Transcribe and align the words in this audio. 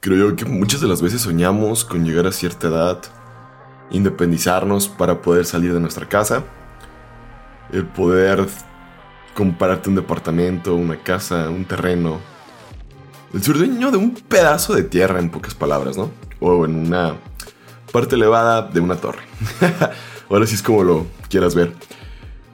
Creo 0.00 0.30
yo 0.30 0.36
que 0.36 0.46
muchas 0.46 0.80
de 0.80 0.88
las 0.88 1.02
veces 1.02 1.20
soñamos 1.20 1.84
con 1.84 2.06
llegar 2.06 2.26
a 2.26 2.32
cierta 2.32 2.68
edad, 2.68 3.02
independizarnos 3.90 4.88
para 4.88 5.20
poder 5.20 5.44
salir 5.44 5.74
de 5.74 5.80
nuestra 5.80 6.08
casa, 6.08 6.42
el 7.70 7.84
poder 7.84 8.46
comprarte 9.34 9.90
un 9.90 9.96
departamento, 9.96 10.74
una 10.74 10.96
casa, 10.96 11.50
un 11.50 11.66
terreno, 11.66 12.18
el 13.34 13.42
sueño 13.42 13.90
de 13.90 13.98
un 13.98 14.12
pedazo 14.14 14.74
de 14.74 14.84
tierra 14.84 15.18
en 15.18 15.28
pocas 15.28 15.54
palabras, 15.54 15.98
¿no? 15.98 16.10
O 16.40 16.64
en 16.64 16.76
una 16.76 17.16
parte 17.92 18.14
elevada 18.14 18.62
de 18.62 18.80
una 18.80 18.96
torre. 18.96 19.20
Ahora 20.30 20.46
sí 20.46 20.54
es 20.54 20.62
como 20.62 20.82
lo 20.82 21.06
quieras 21.28 21.54
ver. 21.54 21.74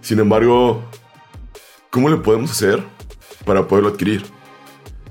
Sin 0.01 0.19
embargo, 0.19 0.83
¿cómo 1.91 2.09
le 2.09 2.17
podemos 2.17 2.51
hacer 2.51 2.83
para 3.45 3.69
poderlo 3.69 3.91
adquirir? 3.91 4.25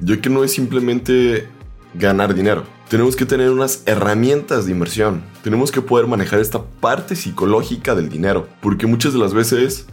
Yo 0.02 0.20
que 0.20 0.30
no 0.30 0.44
es 0.44 0.52
simplemente 0.52 1.55
ganar 1.98 2.34
dinero. 2.34 2.64
Tenemos 2.90 3.16
que 3.16 3.26
tener 3.26 3.50
unas 3.50 3.84
herramientas 3.86 4.66
de 4.66 4.72
inversión. 4.72 5.24
Tenemos 5.44 5.72
que 5.72 5.82
poder 5.82 6.08
manejar 6.08 6.40
esta 6.40 6.64
parte 6.64 7.16
psicológica 7.16 7.96
del 7.96 8.10
dinero. 8.10 8.48
Porque 8.62 8.86
muchas 8.86 9.14
de 9.14 9.20
las 9.20 9.34
veces 9.34 9.88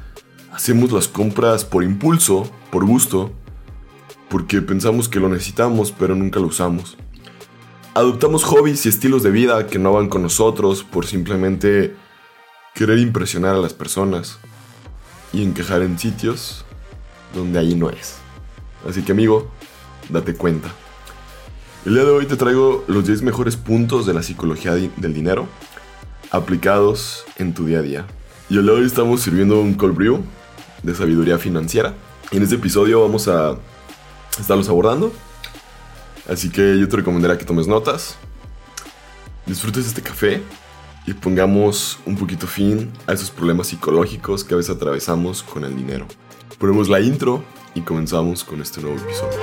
hacemos 0.52 0.92
las 0.92 1.08
compras 1.08 1.64
por 1.64 1.82
impulso, 1.82 2.50
por 2.70 2.84
gusto, 2.84 3.32
porque 4.28 4.60
pensamos 4.62 5.08
que 5.08 5.20
lo 5.20 5.28
necesitamos 5.28 5.92
pero 5.92 6.14
nunca 6.14 6.40
lo 6.40 6.46
usamos. 6.46 6.96
Adoptamos 7.94 8.44
hobbies 8.44 8.86
y 8.86 8.88
estilos 8.88 9.22
de 9.22 9.30
vida 9.30 9.66
que 9.66 9.78
no 9.78 9.92
van 9.92 10.08
con 10.08 10.22
nosotros 10.22 10.82
por 10.82 11.06
simplemente 11.06 11.94
querer 12.74 12.98
impresionar 12.98 13.54
a 13.54 13.58
las 13.58 13.74
personas 13.74 14.38
y 15.32 15.42
encajar 15.42 15.82
en 15.82 15.98
sitios 15.98 16.64
donde 17.34 17.58
allí 17.58 17.74
no 17.74 17.90
es. 17.90 18.16
Así 18.88 19.02
que 19.02 19.12
amigo, 19.12 19.50
date 20.08 20.34
cuenta. 20.34 20.72
El 21.84 21.94
día 21.94 22.04
de 22.04 22.10
hoy 22.12 22.26
te 22.26 22.36
traigo 22.36 22.84
los 22.86 23.04
10 23.04 23.22
mejores 23.22 23.56
puntos 23.56 24.06
de 24.06 24.14
la 24.14 24.22
psicología 24.22 24.72
del 24.74 25.12
dinero 25.12 25.48
aplicados 26.30 27.24
en 27.38 27.54
tu 27.54 27.66
día 27.66 27.80
a 27.80 27.82
día. 27.82 28.06
Y 28.48 28.56
el 28.56 28.62
día 28.62 28.72
de 28.72 28.78
hoy 28.78 28.86
estamos 28.86 29.20
sirviendo 29.20 29.60
un 29.60 29.74
cold 29.74 29.96
brew 29.96 30.22
de 30.84 30.94
sabiduría 30.94 31.38
financiera. 31.38 31.92
En 32.30 32.40
este 32.44 32.54
episodio 32.54 33.02
vamos 33.02 33.26
a 33.26 33.58
estarlos 34.38 34.68
abordando. 34.68 35.12
Así 36.30 36.50
que 36.50 36.78
yo 36.78 36.88
te 36.88 36.98
recomendaría 36.98 37.36
que 37.36 37.44
tomes 37.44 37.66
notas, 37.66 38.14
disfrutes 39.44 39.84
este 39.84 40.02
café 40.02 40.40
y 41.04 41.14
pongamos 41.14 41.98
un 42.06 42.16
poquito 42.16 42.46
fin 42.46 42.92
a 43.08 43.12
esos 43.12 43.32
problemas 43.32 43.66
psicológicos 43.66 44.44
que 44.44 44.54
a 44.54 44.56
veces 44.56 44.76
atravesamos 44.76 45.42
con 45.42 45.64
el 45.64 45.74
dinero. 45.74 46.06
Ponemos 46.60 46.88
la 46.88 47.00
intro 47.00 47.42
y 47.74 47.80
comenzamos 47.80 48.44
con 48.44 48.62
este 48.62 48.80
nuevo 48.80 48.98
episodio. 48.98 49.40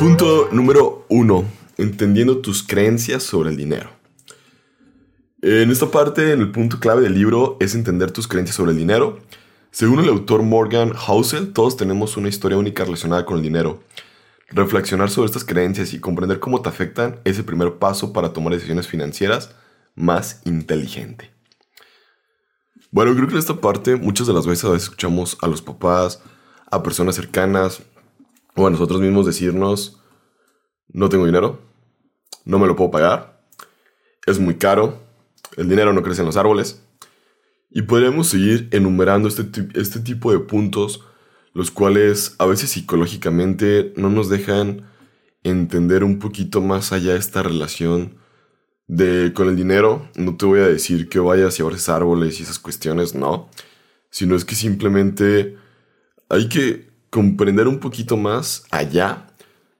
Punto 0.00 0.48
número 0.50 1.04
uno. 1.10 1.44
Entendiendo 1.76 2.38
tus 2.38 2.62
creencias 2.62 3.22
sobre 3.22 3.50
el 3.50 3.58
dinero. 3.58 3.90
En 5.42 5.70
esta 5.70 5.90
parte, 5.90 6.32
en 6.32 6.40
el 6.40 6.50
punto 6.52 6.80
clave 6.80 7.02
del 7.02 7.12
libro, 7.12 7.58
es 7.60 7.74
entender 7.74 8.10
tus 8.10 8.26
creencias 8.26 8.56
sobre 8.56 8.70
el 8.70 8.78
dinero. 8.78 9.18
Según 9.70 10.00
el 10.00 10.08
autor 10.08 10.42
Morgan 10.42 10.94
Housel, 10.94 11.52
todos 11.52 11.76
tenemos 11.76 12.16
una 12.16 12.30
historia 12.30 12.56
única 12.56 12.82
relacionada 12.82 13.26
con 13.26 13.36
el 13.36 13.42
dinero. 13.42 13.82
Reflexionar 14.48 15.10
sobre 15.10 15.26
estas 15.26 15.44
creencias 15.44 15.92
y 15.92 16.00
comprender 16.00 16.40
cómo 16.40 16.62
te 16.62 16.70
afectan 16.70 17.20
es 17.24 17.36
el 17.36 17.44
primer 17.44 17.74
paso 17.74 18.14
para 18.14 18.32
tomar 18.32 18.54
decisiones 18.54 18.88
financieras 18.88 19.54
más 19.96 20.40
inteligente. 20.46 21.30
Bueno, 22.90 23.14
creo 23.14 23.26
que 23.26 23.34
en 23.34 23.38
esta 23.38 23.60
parte 23.60 23.96
muchas 23.96 24.26
de 24.26 24.32
las 24.32 24.46
veces 24.46 24.70
escuchamos 24.82 25.36
a 25.42 25.46
los 25.46 25.60
papás, 25.60 26.22
a 26.70 26.82
personas 26.82 27.16
cercanas, 27.16 27.82
o 28.56 28.66
a 28.66 28.70
nosotros 28.70 29.00
mismos 29.00 29.26
decirnos, 29.26 30.00
no 30.88 31.08
tengo 31.08 31.26
dinero, 31.26 31.60
no 32.44 32.58
me 32.58 32.66
lo 32.66 32.76
puedo 32.76 32.90
pagar, 32.90 33.42
es 34.26 34.38
muy 34.38 34.56
caro, 34.56 34.98
el 35.56 35.68
dinero 35.68 35.92
no 35.92 36.02
crece 36.02 36.22
en 36.22 36.26
los 36.26 36.36
árboles. 36.36 36.82
Y 37.70 37.82
podríamos 37.82 38.28
seguir 38.28 38.68
enumerando 38.72 39.28
este, 39.28 39.44
este 39.74 40.00
tipo 40.00 40.32
de 40.32 40.40
puntos, 40.40 41.04
los 41.52 41.70
cuales 41.70 42.34
a 42.38 42.46
veces 42.46 42.70
psicológicamente 42.70 43.92
no 43.96 44.10
nos 44.10 44.28
dejan 44.28 44.88
entender 45.42 46.04
un 46.04 46.18
poquito 46.18 46.60
más 46.60 46.92
allá 46.92 47.14
esta 47.16 47.42
relación 47.42 48.16
de 48.86 49.32
con 49.34 49.48
el 49.48 49.56
dinero. 49.56 50.08
No 50.16 50.36
te 50.36 50.46
voy 50.46 50.60
a 50.60 50.68
decir 50.68 51.08
que 51.08 51.20
vayas 51.20 51.58
y 51.58 51.62
abres 51.62 51.88
árboles 51.88 52.40
y 52.40 52.42
esas 52.42 52.58
cuestiones, 52.58 53.14
no. 53.14 53.48
Sino 54.10 54.34
es 54.34 54.44
que 54.44 54.56
simplemente 54.56 55.56
hay 56.28 56.48
que 56.48 56.89
comprender 57.10 57.68
un 57.68 57.80
poquito 57.80 58.16
más 58.16 58.64
allá 58.70 59.26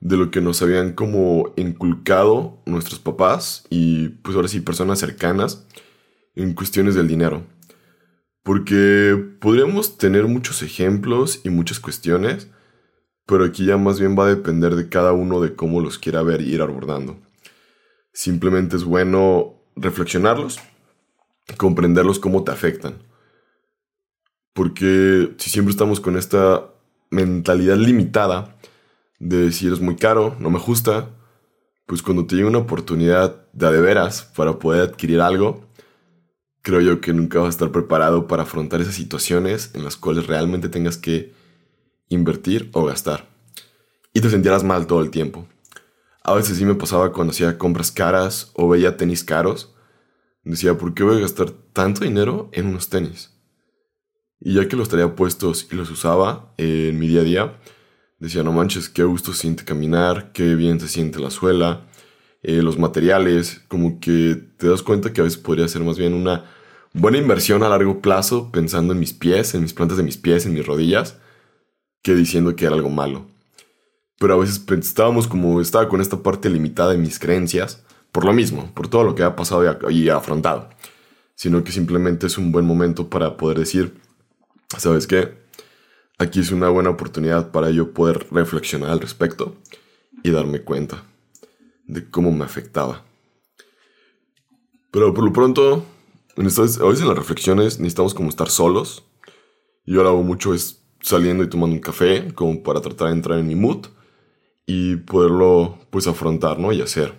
de 0.00 0.16
lo 0.16 0.30
que 0.30 0.40
nos 0.40 0.60
habían 0.62 0.94
como 0.94 1.52
inculcado 1.56 2.58
nuestros 2.66 2.98
papás 2.98 3.64
y 3.70 4.08
pues 4.08 4.34
ahora 4.34 4.48
sí 4.48 4.60
personas 4.60 4.98
cercanas 4.98 5.66
en 6.34 6.54
cuestiones 6.54 6.94
del 6.94 7.08
dinero. 7.08 7.44
Porque 8.42 9.22
podríamos 9.40 9.98
tener 9.98 10.26
muchos 10.26 10.62
ejemplos 10.62 11.40
y 11.44 11.50
muchas 11.50 11.78
cuestiones, 11.78 12.48
pero 13.26 13.44
aquí 13.44 13.66
ya 13.66 13.76
más 13.76 14.00
bien 14.00 14.18
va 14.18 14.24
a 14.24 14.34
depender 14.34 14.74
de 14.74 14.88
cada 14.88 15.12
uno 15.12 15.40
de 15.40 15.54
cómo 15.54 15.80
los 15.80 15.98
quiera 15.98 16.22
ver 16.22 16.40
y 16.40 16.54
ir 16.54 16.62
abordando. 16.62 17.18
Simplemente 18.12 18.76
es 18.76 18.84
bueno 18.84 19.54
reflexionarlos, 19.76 20.58
comprenderlos 21.58 22.18
cómo 22.18 22.42
te 22.42 22.50
afectan. 22.50 22.94
Porque 24.54 25.34
si 25.38 25.50
siempre 25.50 25.70
estamos 25.70 26.00
con 26.00 26.16
esta 26.16 26.70
mentalidad 27.10 27.76
limitada 27.76 28.56
de 29.18 29.36
decir 29.36 29.72
es 29.72 29.80
muy 29.80 29.96
caro, 29.96 30.36
no 30.38 30.50
me 30.50 30.58
gusta, 30.58 31.10
pues 31.86 32.02
cuando 32.02 32.26
te 32.26 32.36
llega 32.36 32.48
una 32.48 32.58
oportunidad 32.58 33.48
de 33.52 33.70
de 33.70 33.80
veras 33.80 34.22
para 34.36 34.58
poder 34.58 34.82
adquirir 34.82 35.20
algo, 35.20 35.66
creo 36.62 36.80
yo 36.80 37.00
que 37.00 37.12
nunca 37.12 37.38
vas 37.38 37.46
a 37.46 37.50
estar 37.50 37.72
preparado 37.72 38.26
para 38.26 38.44
afrontar 38.44 38.80
esas 38.80 38.94
situaciones 38.94 39.72
en 39.74 39.84
las 39.84 39.96
cuales 39.96 40.26
realmente 40.26 40.68
tengas 40.68 40.96
que 40.96 41.34
invertir 42.08 42.70
o 42.72 42.84
gastar. 42.84 43.28
Y 44.12 44.20
te 44.20 44.30
sentirás 44.30 44.64
mal 44.64 44.86
todo 44.86 45.02
el 45.02 45.10
tiempo. 45.10 45.46
A 46.22 46.34
veces 46.34 46.58
sí 46.58 46.64
me 46.64 46.74
pasaba 46.74 47.12
cuando 47.12 47.32
hacía 47.32 47.58
compras 47.58 47.90
caras 47.90 48.50
o 48.54 48.68
veía 48.68 48.96
tenis 48.96 49.24
caros. 49.24 49.74
Decía, 50.44 50.76
¿por 50.76 50.94
qué 50.94 51.02
voy 51.02 51.16
a 51.16 51.20
gastar 51.20 51.50
tanto 51.50 52.04
dinero 52.04 52.50
en 52.52 52.66
unos 52.66 52.88
tenis? 52.88 53.39
Y 54.40 54.54
ya 54.54 54.68
que 54.68 54.76
los 54.76 54.88
traía 54.88 55.14
puestos 55.14 55.68
y 55.70 55.74
los 55.76 55.90
usaba 55.90 56.52
en 56.56 56.98
mi 56.98 57.08
día 57.08 57.20
a 57.20 57.24
día, 57.24 57.60
decía, 58.18 58.42
no 58.42 58.52
manches, 58.52 58.88
qué 58.88 59.04
gusto 59.04 59.32
siente 59.32 59.64
caminar, 59.64 60.32
qué 60.32 60.54
bien 60.54 60.80
se 60.80 60.88
siente 60.88 61.18
la 61.18 61.30
suela, 61.30 61.86
eh, 62.42 62.62
los 62.62 62.78
materiales, 62.78 63.62
como 63.68 64.00
que 64.00 64.36
te 64.56 64.68
das 64.68 64.82
cuenta 64.82 65.12
que 65.12 65.20
a 65.20 65.24
veces 65.24 65.38
podría 65.38 65.68
ser 65.68 65.82
más 65.82 65.98
bien 65.98 66.14
una 66.14 66.44
buena 66.94 67.18
inversión 67.18 67.62
a 67.62 67.68
largo 67.68 68.00
plazo 68.00 68.50
pensando 68.50 68.94
en 68.94 69.00
mis 69.00 69.12
pies, 69.12 69.54
en 69.54 69.62
mis 69.62 69.74
plantas 69.74 69.98
de 69.98 70.04
mis 70.04 70.16
pies, 70.16 70.46
en 70.46 70.54
mis 70.54 70.66
rodillas, 70.66 71.18
que 72.02 72.14
diciendo 72.14 72.56
que 72.56 72.64
era 72.64 72.74
algo 72.74 72.90
malo. 72.90 73.26
Pero 74.18 74.34
a 74.34 74.38
veces 74.38 74.64
estábamos 74.68 75.28
como 75.28 75.60
estaba 75.60 75.88
con 75.88 76.00
esta 76.00 76.22
parte 76.22 76.48
limitada 76.50 76.92
de 76.92 76.98
mis 76.98 77.18
creencias, 77.18 77.84
por 78.12 78.24
lo 78.24 78.32
mismo, 78.32 78.72
por 78.74 78.88
todo 78.88 79.04
lo 79.04 79.14
que 79.14 79.22
ha 79.22 79.36
pasado 79.36 79.64
y 79.90 80.08
afrontado, 80.08 80.70
sino 81.34 81.62
que 81.62 81.72
simplemente 81.72 82.26
es 82.26 82.38
un 82.38 82.52
buen 82.52 82.66
momento 82.66 83.08
para 83.08 83.36
poder 83.36 83.58
decir, 83.58 83.94
¿sabes 84.78 85.06
qué? 85.06 85.38
Aquí 86.18 86.40
es 86.40 86.52
una 86.52 86.68
buena 86.68 86.90
oportunidad 86.90 87.50
para 87.50 87.70
yo 87.70 87.92
poder 87.92 88.26
reflexionar 88.30 88.90
al 88.90 89.00
respecto 89.00 89.56
y 90.22 90.30
darme 90.30 90.62
cuenta 90.62 91.04
de 91.86 92.08
cómo 92.10 92.30
me 92.30 92.44
afectaba. 92.44 93.04
Pero 94.90 95.14
por 95.14 95.24
lo 95.24 95.32
pronto, 95.32 95.84
en 96.36 96.46
en 96.46 97.08
las 97.08 97.16
reflexiones 97.16 97.78
necesitamos 97.78 98.14
como 98.14 98.28
estar 98.28 98.50
solos. 98.50 99.04
Yo 99.86 100.02
lo 100.02 100.08
hago 100.08 100.22
mucho 100.22 100.54
es 100.54 100.82
saliendo 101.00 101.42
y 101.42 101.48
tomando 101.48 101.74
un 101.74 101.80
café, 101.80 102.32
como 102.34 102.62
para 102.62 102.80
tratar 102.80 103.08
de 103.08 103.14
entrar 103.14 103.38
en 103.38 103.48
mi 103.48 103.54
mood 103.54 103.86
y 104.66 104.96
poderlo 104.96 105.78
pues 105.90 106.06
afrontar, 106.06 106.58
¿no? 106.58 106.72
Y 106.72 106.82
hacer. 106.82 107.14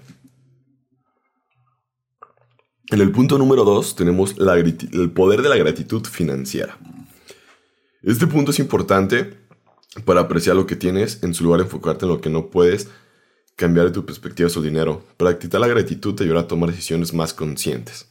En 2.92 3.02
el 3.02 3.12
punto 3.12 3.38
número 3.38 3.64
2 3.64 3.96
tenemos 3.96 4.36
el 4.38 5.12
poder 5.12 5.42
de 5.42 5.50
la 5.50 5.56
gratitud 5.56 6.06
financiera. 6.06 6.78
Este 8.04 8.26
punto 8.26 8.50
es 8.50 8.58
importante 8.58 9.38
para 10.06 10.22
apreciar 10.22 10.56
lo 10.56 10.66
que 10.66 10.76
tienes, 10.76 11.22
en 11.22 11.36
su 11.36 11.44
lugar 11.44 11.60
enfocarte 11.60 12.06
en 12.06 12.12
lo 12.12 12.20
que 12.20 12.32
no 12.32 12.48
puedes, 12.48 12.90
cambiar 13.56 13.92
tu 13.92 14.08
perspectiva 14.08 14.50
sobre 14.50 14.70
dinero. 14.70 15.04
Practicar 15.18 15.62
la 15.62 15.68
gratitud 15.68 16.16
te 16.16 16.24
ayudará 16.24 16.42
a 16.42 16.48
tomar 16.48 16.72
decisiones 16.72 17.14
más 17.14 17.36
conscientes. 17.36 18.08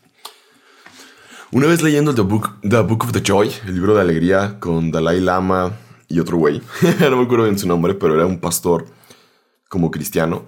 Una 1.50 1.66
vez 1.66 1.82
leyendo 1.82 2.14
The 2.14 2.20
Book, 2.20 2.60
The 2.62 2.82
Book 2.82 3.02
of 3.02 3.12
the 3.12 3.20
Joy, 3.20 3.50
el 3.66 3.74
libro 3.74 3.96
de 3.96 4.02
alegría 4.02 4.60
con 4.60 4.92
Dalai 4.92 5.20
Lama 5.20 5.76
y 6.06 6.20
otro 6.20 6.36
güey, 6.36 6.62
no 7.00 7.16
me 7.16 7.24
acuerdo 7.24 7.46
bien 7.46 7.58
su 7.58 7.66
nombre, 7.66 7.94
pero 7.94 8.14
era 8.14 8.26
un 8.26 8.38
pastor 8.38 8.86
como 9.68 9.90
cristiano, 9.90 10.44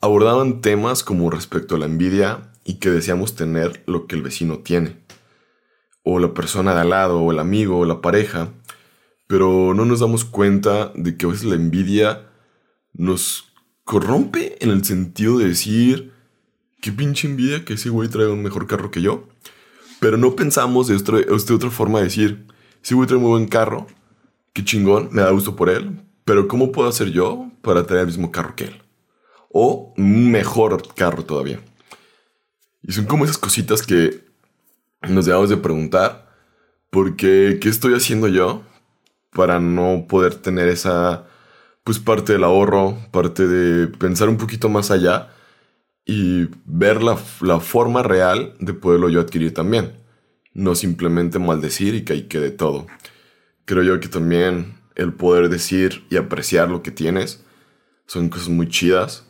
abordaban 0.00 0.60
temas 0.60 1.02
como 1.02 1.28
respecto 1.28 1.74
a 1.74 1.78
la 1.80 1.86
envidia 1.86 2.52
y 2.62 2.74
que 2.74 2.90
deseamos 2.90 3.34
tener 3.34 3.82
lo 3.86 4.06
que 4.06 4.14
el 4.14 4.22
vecino 4.22 4.58
tiene 4.60 4.96
o 6.02 6.18
la 6.18 6.32
persona 6.34 6.74
de 6.74 6.80
al 6.80 6.90
lado, 6.90 7.20
o 7.20 7.30
el 7.32 7.38
amigo, 7.38 7.78
o 7.78 7.84
la 7.84 8.00
pareja, 8.00 8.48
pero 9.30 9.74
no 9.74 9.84
nos 9.84 10.00
damos 10.00 10.24
cuenta 10.24 10.90
de 10.96 11.16
que 11.16 11.24
a 11.24 11.28
veces 11.28 11.44
la 11.44 11.54
envidia 11.54 12.28
nos 12.92 13.52
corrompe 13.84 14.56
en 14.60 14.70
el 14.70 14.84
sentido 14.84 15.38
de 15.38 15.46
decir, 15.46 16.12
qué 16.80 16.90
pinche 16.90 17.28
envidia 17.28 17.64
que 17.64 17.74
ese 17.74 17.90
güey 17.90 18.08
trae 18.08 18.26
un 18.26 18.42
mejor 18.42 18.66
carro 18.66 18.90
que 18.90 19.02
yo. 19.02 19.28
Pero 20.00 20.16
no 20.16 20.34
pensamos 20.34 20.88
de, 20.88 20.96
de 20.96 21.54
otra 21.54 21.70
forma 21.70 21.98
de 22.00 22.06
decir, 22.06 22.44
ese 22.82 22.96
güey 22.96 23.06
trae 23.06 23.18
un 23.18 23.22
muy 23.22 23.30
buen 23.30 23.46
carro, 23.46 23.86
qué 24.52 24.64
chingón, 24.64 25.10
me 25.12 25.22
da 25.22 25.30
gusto 25.30 25.54
por 25.54 25.70
él, 25.70 26.00
pero 26.24 26.48
¿cómo 26.48 26.72
puedo 26.72 26.88
hacer 26.88 27.12
yo 27.12 27.52
para 27.62 27.86
tener 27.86 28.00
el 28.00 28.06
mismo 28.08 28.32
carro 28.32 28.56
que 28.56 28.64
él? 28.64 28.82
O 29.52 29.94
un 29.96 30.32
mejor 30.32 30.92
carro 30.96 31.24
todavía. 31.24 31.60
Y 32.82 32.90
son 32.90 33.04
como 33.04 33.26
esas 33.26 33.38
cositas 33.38 33.86
que 33.86 34.24
nos 35.08 35.26
debemos 35.26 35.50
de 35.50 35.56
preguntar, 35.56 36.34
porque 36.90 37.60
¿qué 37.62 37.68
estoy 37.68 37.94
haciendo 37.94 38.26
yo 38.26 38.64
para 39.32 39.60
no 39.60 40.06
poder 40.08 40.34
tener 40.34 40.68
esa, 40.68 41.24
pues 41.84 41.98
parte 41.98 42.32
del 42.32 42.44
ahorro, 42.44 42.98
parte 43.10 43.46
de 43.46 43.86
pensar 43.88 44.28
un 44.28 44.36
poquito 44.36 44.68
más 44.68 44.90
allá 44.90 45.28
y 46.04 46.48
ver 46.64 47.02
la, 47.02 47.16
la 47.40 47.60
forma 47.60 48.02
real 48.02 48.54
de 48.58 48.74
poderlo 48.74 49.08
yo 49.08 49.20
adquirir 49.20 49.54
también? 49.54 49.92
No 50.52 50.74
simplemente 50.74 51.38
maldecir 51.38 51.94
y 51.94 52.02
que 52.04 52.14
hay 52.14 52.22
que 52.22 52.40
de 52.40 52.50
todo. 52.50 52.86
Creo 53.64 53.82
yo 53.82 54.00
que 54.00 54.08
también 54.08 54.80
el 54.96 55.12
poder 55.12 55.48
decir 55.48 56.04
y 56.10 56.16
apreciar 56.16 56.68
lo 56.68 56.82
que 56.82 56.90
tienes 56.90 57.44
son 58.06 58.28
cosas 58.28 58.48
muy 58.48 58.68
chidas. 58.68 59.24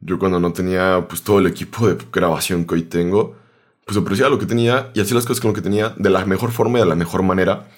Yo 0.00 0.18
cuando 0.18 0.40
no 0.40 0.52
tenía 0.52 1.06
pues 1.08 1.22
todo 1.22 1.38
el 1.38 1.46
equipo 1.46 1.88
de 1.88 1.96
grabación 2.12 2.66
que 2.66 2.74
hoy 2.74 2.82
tengo, 2.82 3.36
pues 3.84 3.96
apreciaba 3.96 4.30
lo 4.30 4.38
que 4.38 4.46
tenía 4.46 4.90
y 4.94 5.00
hacía 5.00 5.14
las 5.14 5.24
cosas 5.24 5.40
con 5.40 5.50
lo 5.50 5.54
que 5.54 5.62
tenía 5.62 5.94
de 5.96 6.10
la 6.10 6.24
mejor 6.24 6.50
forma 6.50 6.78
y 6.78 6.82
de 6.82 6.88
la 6.88 6.94
mejor 6.94 7.22
manera. 7.22 7.68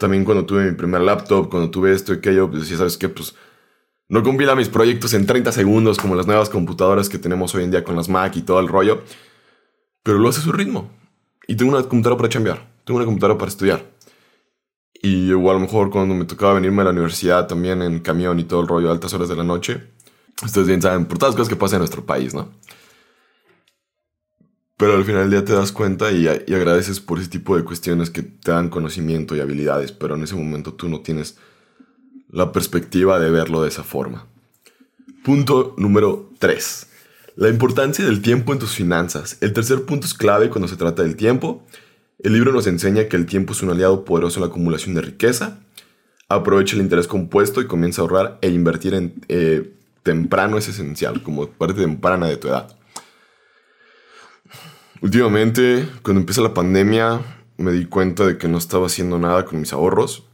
También 0.00 0.24
cuando 0.24 0.46
tuve 0.46 0.64
mi 0.64 0.72
primer 0.72 1.02
laptop, 1.02 1.50
cuando 1.50 1.70
tuve 1.70 1.92
esto 1.92 2.14
y 2.14 2.16
aquello, 2.16 2.48
pues 2.48 2.62
decía, 2.62 2.78
¿sabes 2.78 2.96
qué? 2.96 3.10
Pues 3.10 3.34
no 4.08 4.22
compila 4.22 4.56
mis 4.56 4.70
proyectos 4.70 5.12
en 5.12 5.26
30 5.26 5.52
segundos 5.52 5.98
como 5.98 6.14
las 6.14 6.26
nuevas 6.26 6.48
computadoras 6.48 7.10
que 7.10 7.18
tenemos 7.18 7.54
hoy 7.54 7.64
en 7.64 7.70
día 7.70 7.84
con 7.84 7.96
las 7.96 8.08
Mac 8.08 8.34
y 8.34 8.40
todo 8.40 8.60
el 8.60 8.68
rollo, 8.68 9.02
pero 10.02 10.16
lo 10.16 10.30
hace 10.30 10.40
a 10.40 10.42
su 10.42 10.52
ritmo. 10.52 10.90
Y 11.46 11.54
tengo 11.54 11.76
una 11.76 11.82
computadora 11.82 12.16
para 12.16 12.30
chambear, 12.30 12.66
tengo 12.86 12.96
una 12.96 13.04
computadora 13.04 13.36
para 13.36 13.50
estudiar. 13.50 13.90
Y 15.02 15.28
igual 15.28 15.56
a 15.56 15.58
lo 15.58 15.66
mejor 15.66 15.90
cuando 15.90 16.14
me 16.14 16.24
tocaba 16.24 16.54
venirme 16.54 16.80
a 16.80 16.86
la 16.86 16.92
universidad 16.92 17.46
también 17.46 17.82
en 17.82 17.98
camión 17.98 18.40
y 18.40 18.44
todo 18.44 18.62
el 18.62 18.68
rollo 18.68 18.88
a 18.88 18.92
altas 18.92 19.12
horas 19.12 19.28
de 19.28 19.36
la 19.36 19.44
noche, 19.44 19.82
ustedes 20.42 20.66
bien 20.66 20.80
saben, 20.80 21.04
por 21.04 21.18
todas 21.18 21.34
las 21.34 21.36
cosas 21.36 21.50
que 21.50 21.56
pasan 21.56 21.76
en 21.76 21.80
nuestro 21.80 22.06
país, 22.06 22.32
¿no? 22.32 22.48
Pero 24.80 24.96
al 24.96 25.04
final 25.04 25.24
del 25.24 25.30
día 25.30 25.44
te 25.44 25.52
das 25.52 25.72
cuenta 25.72 26.10
y, 26.10 26.26
agradeces 26.26 27.00
por 27.00 27.18
ese 27.18 27.28
tipo 27.28 27.54
de 27.54 27.64
cuestiones 27.64 28.08
que 28.08 28.22
te 28.22 28.50
dan 28.50 28.70
conocimiento 28.70 29.36
y 29.36 29.40
habilidades, 29.40 29.92
pero 29.92 30.14
en 30.14 30.22
ese 30.22 30.34
momento 30.34 30.72
tú 30.72 30.88
no 30.88 31.02
tienes 31.02 31.36
la 32.30 32.50
perspectiva 32.50 33.18
de 33.18 33.30
verlo 33.30 33.60
de 33.60 33.68
esa 33.68 33.82
forma. 33.82 34.26
Punto 35.22 35.74
número 35.76 36.30
3. 36.38 36.86
La 37.36 37.50
importancia 37.50 38.06
del 38.06 38.22
tiempo 38.22 38.54
en 38.54 38.58
tus 38.58 38.70
finanzas. 38.70 39.36
El 39.42 39.52
tercer 39.52 39.84
punto 39.84 40.06
es 40.06 40.14
clave 40.14 40.48
cuando 40.48 40.66
se 40.66 40.76
trata 40.76 41.02
del 41.02 41.14
tiempo. 41.14 41.62
El 42.18 42.32
libro 42.32 42.50
nos 42.50 42.66
enseña 42.66 43.06
que 43.06 43.16
el 43.16 43.26
tiempo 43.26 43.52
es 43.52 43.62
un 43.62 43.68
aliado 43.68 44.06
poderoso 44.06 44.38
en 44.38 44.46
la 44.46 44.46
acumulación 44.46 44.94
de 44.94 45.02
riqueza. 45.02 45.58
Aprovecha 46.26 46.76
el 46.76 46.80
interés 46.80 47.06
compuesto 47.06 47.60
y 47.60 47.66
comienza 47.66 48.00
a 48.00 48.04
ahorrar 48.04 48.38
e 48.40 48.48
invertir 48.48 49.12
eh, 49.28 49.74
temprano 50.02 50.56
es 50.56 50.68
esencial, 50.68 51.22
como 51.22 51.48
parte 51.48 51.82
temprana 51.82 52.28
de 52.28 52.38
tu 52.38 52.48
edad. 52.48 52.79
Últimamente, 55.02 55.88
cuando 56.02 56.20
empieza 56.20 56.42
la 56.42 56.52
pandemia, 56.52 57.20
me 57.56 57.72
di 57.72 57.86
cuenta 57.86 58.26
de 58.26 58.36
que 58.36 58.48
no 58.48 58.58
estaba 58.58 58.86
haciendo 58.86 59.18
nada 59.18 59.46
con 59.46 59.58
mis 59.58 59.72
ahorros, 59.72 60.28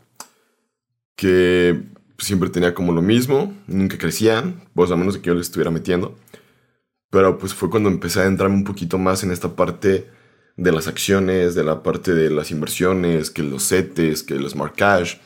que 1.14 1.84
siempre 2.18 2.50
tenía 2.50 2.74
como 2.74 2.92
lo 2.92 3.00
mismo, 3.00 3.54
nunca 3.68 3.96
crecían, 3.96 4.64
pues 4.74 4.90
a 4.90 4.96
menos 4.96 5.14
de 5.14 5.20
que 5.20 5.28
yo 5.28 5.34
les 5.34 5.46
estuviera 5.46 5.70
metiendo. 5.70 6.16
Pero 7.10 7.38
pues 7.38 7.54
fue 7.54 7.70
cuando 7.70 7.88
empecé 7.88 8.20
a 8.20 8.26
entrarme 8.26 8.56
un 8.56 8.64
poquito 8.64 8.98
más 8.98 9.22
en 9.22 9.30
esta 9.30 9.54
parte 9.54 10.10
de 10.56 10.72
las 10.72 10.88
acciones, 10.88 11.54
de 11.54 11.62
la 11.62 11.84
parte 11.84 12.14
de 12.14 12.30
las 12.30 12.50
inversiones, 12.50 13.30
que 13.30 13.44
los 13.44 13.68
CETES, 13.68 14.24
que 14.24 14.34
los 14.34 14.52
smart 14.52 14.74
cash 14.74 15.16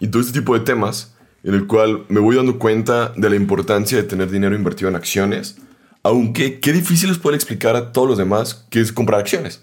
y 0.00 0.08
todo 0.08 0.22
este 0.22 0.40
tipo 0.40 0.58
de 0.58 0.64
temas 0.64 1.14
en 1.44 1.54
el 1.54 1.66
cual 1.66 2.04
me 2.08 2.20
voy 2.20 2.36
dando 2.36 2.58
cuenta 2.58 3.12
de 3.16 3.30
la 3.30 3.36
importancia 3.36 3.96
de 3.96 4.04
tener 4.04 4.30
dinero 4.30 4.56
invertido 4.56 4.88
en 4.88 4.96
acciones 4.96 5.58
aunque 6.02 6.60
qué 6.60 6.72
difícil 6.72 7.10
es 7.10 7.18
poder 7.18 7.36
explicar 7.36 7.76
a 7.76 7.92
todos 7.92 8.08
los 8.08 8.18
demás 8.18 8.66
qué 8.70 8.80
es 8.80 8.92
comprar 8.92 9.20
acciones. 9.20 9.62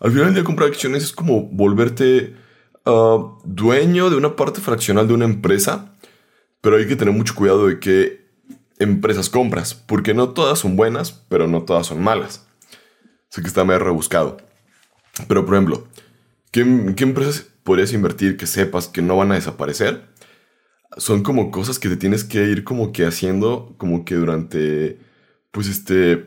Al 0.00 0.10
final 0.10 0.26
del 0.26 0.34
día 0.34 0.44
comprar 0.44 0.68
acciones 0.68 1.02
es 1.02 1.12
como 1.12 1.42
volverte 1.42 2.34
uh, 2.86 3.38
dueño 3.44 4.10
de 4.10 4.16
una 4.16 4.36
parte 4.36 4.60
fraccional 4.60 5.08
de 5.08 5.14
una 5.14 5.24
empresa, 5.26 5.94
pero 6.60 6.76
hay 6.76 6.86
que 6.86 6.96
tener 6.96 7.14
mucho 7.14 7.34
cuidado 7.34 7.66
de 7.66 7.80
qué 7.80 8.26
empresas 8.78 9.28
compras, 9.28 9.74
porque 9.74 10.14
no 10.14 10.30
todas 10.30 10.58
son 10.58 10.76
buenas, 10.76 11.12
pero 11.28 11.46
no 11.46 11.62
todas 11.62 11.86
son 11.86 12.02
malas. 12.02 12.46
Sé 13.28 13.42
que 13.42 13.48
está 13.48 13.64
medio 13.64 13.80
rebuscado. 13.80 14.38
Pero 15.28 15.44
por 15.44 15.54
ejemplo, 15.54 15.86
¿qué, 16.50 16.94
¿qué 16.96 17.04
empresas 17.04 17.46
podrías 17.62 17.92
invertir 17.92 18.36
que 18.36 18.46
sepas 18.46 18.88
que 18.88 19.02
no 19.02 19.16
van 19.16 19.32
a 19.32 19.34
desaparecer? 19.34 20.08
Son 20.96 21.22
como 21.22 21.50
cosas 21.50 21.78
que 21.78 21.88
te 21.88 21.96
tienes 21.96 22.24
que 22.24 22.44
ir 22.44 22.64
como 22.64 22.92
que 22.92 23.06
haciendo 23.06 23.74
como 23.76 24.04
que 24.04 24.14
durante 24.14 24.98
pues 25.50 25.68
este, 25.68 26.26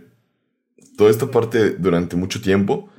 toda 0.97 1.09
esta 1.09 1.31
parte 1.31 1.71
durante 1.71 2.15
mucho 2.15 2.41
tiempo, 2.41 2.89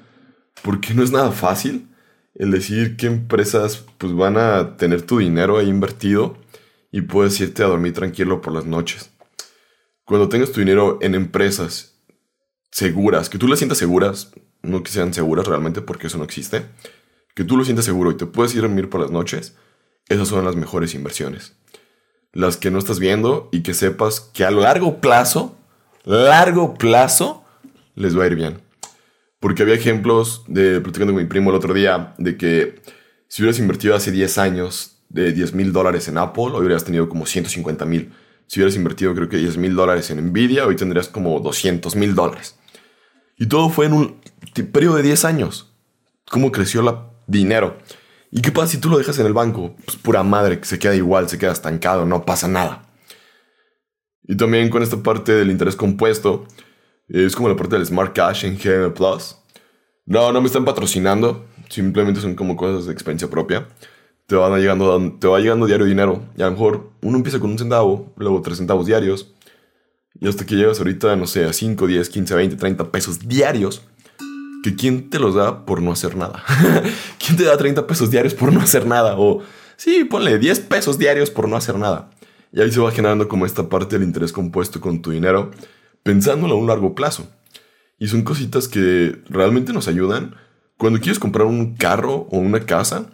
porque 0.62 0.94
no 0.94 1.02
es 1.02 1.10
nada 1.10 1.32
fácil 1.32 1.88
el 2.34 2.50
decir 2.50 2.96
qué 2.96 3.06
empresas 3.06 3.84
pues 3.98 4.14
van 4.14 4.36
a 4.36 4.76
tener 4.76 5.02
tu 5.02 5.18
dinero 5.18 5.58
ahí 5.58 5.68
invertido 5.68 6.36
y 6.90 7.02
puedes 7.02 7.40
irte 7.40 7.62
a 7.62 7.66
dormir 7.66 7.92
tranquilo 7.92 8.40
por 8.40 8.52
las 8.52 8.66
noches. 8.66 9.10
Cuando 10.04 10.28
tengas 10.28 10.52
tu 10.52 10.60
dinero 10.60 10.98
en 11.00 11.14
empresas 11.14 11.94
seguras, 12.70 13.28
que 13.28 13.38
tú 13.38 13.48
las 13.48 13.58
sientas 13.58 13.78
seguras, 13.78 14.32
no 14.62 14.82
que 14.82 14.90
sean 14.90 15.14
seguras 15.14 15.46
realmente 15.46 15.80
porque 15.80 16.08
eso 16.08 16.18
no 16.18 16.24
existe, 16.24 16.66
que 17.34 17.44
tú 17.44 17.56
lo 17.56 17.64
sientas 17.64 17.84
seguro 17.84 18.10
y 18.10 18.16
te 18.16 18.26
puedes 18.26 18.54
ir 18.54 18.60
a 18.60 18.68
dormir 18.68 18.90
por 18.90 19.00
las 19.00 19.10
noches, 19.10 19.54
esas 20.08 20.28
son 20.28 20.44
las 20.44 20.56
mejores 20.56 20.94
inversiones. 20.94 21.56
Las 22.32 22.56
que 22.56 22.70
no 22.70 22.78
estás 22.78 22.98
viendo 22.98 23.48
y 23.52 23.62
que 23.62 23.74
sepas 23.74 24.20
que 24.20 24.44
a 24.44 24.50
largo 24.50 25.00
plazo 25.00 25.56
largo 26.04 26.74
plazo 26.74 27.44
les 27.94 28.16
va 28.18 28.24
a 28.24 28.26
ir 28.26 28.36
bien. 28.36 28.60
Porque 29.40 29.62
había 29.62 29.74
ejemplos 29.74 30.44
de, 30.46 30.80
platicando 30.80 31.12
con 31.12 31.22
mi 31.22 31.28
primo 31.28 31.50
el 31.50 31.56
otro 31.56 31.74
día, 31.74 32.14
de 32.18 32.36
que 32.36 32.80
si 33.28 33.42
hubieras 33.42 33.58
invertido 33.58 33.94
hace 33.94 34.10
10 34.10 34.38
años 34.38 35.02
de 35.08 35.32
10 35.32 35.54
mil 35.54 35.72
dólares 35.72 36.08
en 36.08 36.18
Apple, 36.18 36.44
hoy 36.52 36.64
hubieras 36.64 36.84
tenido 36.84 37.08
como 37.08 37.26
150 37.26 37.84
mil. 37.84 38.12
Si 38.46 38.60
hubieras 38.60 38.76
invertido 38.76 39.14
creo 39.14 39.28
que 39.28 39.36
10 39.36 39.56
mil 39.56 39.74
dólares 39.74 40.10
en 40.10 40.24
Nvidia, 40.28 40.66
hoy 40.66 40.76
tendrías 40.76 41.08
como 41.08 41.40
200 41.40 41.94
mil 41.96 42.14
dólares. 42.14 42.56
Y 43.36 43.46
todo 43.46 43.68
fue 43.68 43.86
en 43.86 43.92
un 43.92 44.20
periodo 44.72 44.96
de 44.96 45.02
10 45.02 45.24
años. 45.24 45.72
¿Cómo 46.30 46.52
creció 46.52 46.80
el 46.80 46.94
dinero? 47.26 47.76
¿Y 48.30 48.40
qué 48.40 48.50
pasa 48.50 48.68
si 48.68 48.78
tú 48.78 48.88
lo 48.88 48.98
dejas 48.98 49.18
en 49.18 49.26
el 49.26 49.32
banco? 49.32 49.76
Pues 49.84 49.96
pura 49.96 50.22
madre, 50.22 50.58
que 50.58 50.66
se 50.66 50.78
queda 50.78 50.94
igual, 50.94 51.28
se 51.28 51.38
queda 51.38 51.52
estancado, 51.52 52.04
no 52.06 52.24
pasa 52.24 52.48
nada. 52.48 52.82
Y 54.26 54.36
también 54.36 54.70
con 54.70 54.82
esta 54.82 55.02
parte 55.02 55.32
del 55.32 55.50
interés 55.50 55.76
compuesto, 55.76 56.46
es 57.08 57.36
como 57.36 57.48
la 57.48 57.56
parte 57.56 57.76
del 57.76 57.86
Smart 57.86 58.14
Cash 58.14 58.44
en 58.44 58.58
GM 58.58 58.92
Plus. 58.92 59.36
No, 60.06 60.32
no 60.32 60.40
me 60.40 60.46
están 60.46 60.64
patrocinando, 60.64 61.46
simplemente 61.68 62.20
son 62.20 62.34
como 62.34 62.56
cosas 62.56 62.86
de 62.86 62.92
experiencia 62.92 63.28
propia. 63.28 63.68
Te, 64.26 64.36
van 64.36 64.58
llegando, 64.58 65.16
te 65.20 65.26
va 65.26 65.38
llegando 65.38 65.66
diario 65.66 65.86
dinero. 65.86 66.22
Y 66.36 66.42
a 66.42 66.46
lo 66.46 66.52
mejor 66.52 66.90
uno 67.02 67.16
empieza 67.18 67.40
con 67.40 67.50
un 67.50 67.58
centavo, 67.58 68.12
luego 68.16 68.40
tres 68.40 68.58
centavos 68.58 68.86
diarios. 68.86 69.34
Y 70.20 70.28
hasta 70.28 70.46
que 70.46 70.54
llegas 70.54 70.78
ahorita, 70.78 71.16
no 71.16 71.26
sé, 71.26 71.44
a 71.44 71.52
5, 71.52 71.86
10, 71.86 72.08
15, 72.08 72.34
20, 72.34 72.56
30 72.56 72.90
pesos 72.90 73.28
diarios. 73.28 73.82
Que 74.62 74.74
quién 74.74 75.10
te 75.10 75.18
los 75.18 75.34
da 75.34 75.66
por 75.66 75.82
no 75.82 75.92
hacer 75.92 76.16
nada. 76.16 76.42
¿Quién 77.18 77.36
te 77.36 77.44
da 77.44 77.56
30 77.56 77.86
pesos 77.86 78.10
diarios 78.10 78.32
por 78.32 78.50
no 78.50 78.60
hacer 78.60 78.86
nada? 78.86 79.16
O 79.18 79.42
sí, 79.76 80.04
ponle 80.04 80.38
10 80.38 80.60
pesos 80.60 80.98
diarios 80.98 81.30
por 81.30 81.48
no 81.48 81.56
hacer 81.56 81.76
nada. 81.76 82.10
Y 82.54 82.60
ahí 82.60 82.70
se 82.70 82.80
va 82.80 82.92
generando 82.92 83.26
como 83.26 83.46
esta 83.46 83.68
parte 83.68 83.98
del 83.98 84.06
interés 84.06 84.32
compuesto 84.32 84.80
con 84.80 85.02
tu 85.02 85.10
dinero, 85.10 85.50
pensándolo 86.04 86.54
a 86.54 86.58
un 86.58 86.68
largo 86.68 86.94
plazo. 86.94 87.28
Y 87.98 88.06
son 88.06 88.22
cositas 88.22 88.68
que 88.68 89.20
realmente 89.28 89.72
nos 89.72 89.88
ayudan 89.88 90.36
cuando 90.76 91.00
quieres 91.00 91.18
comprar 91.18 91.48
un 91.48 91.74
carro 91.74 92.28
o 92.30 92.38
una 92.38 92.60
casa 92.60 93.10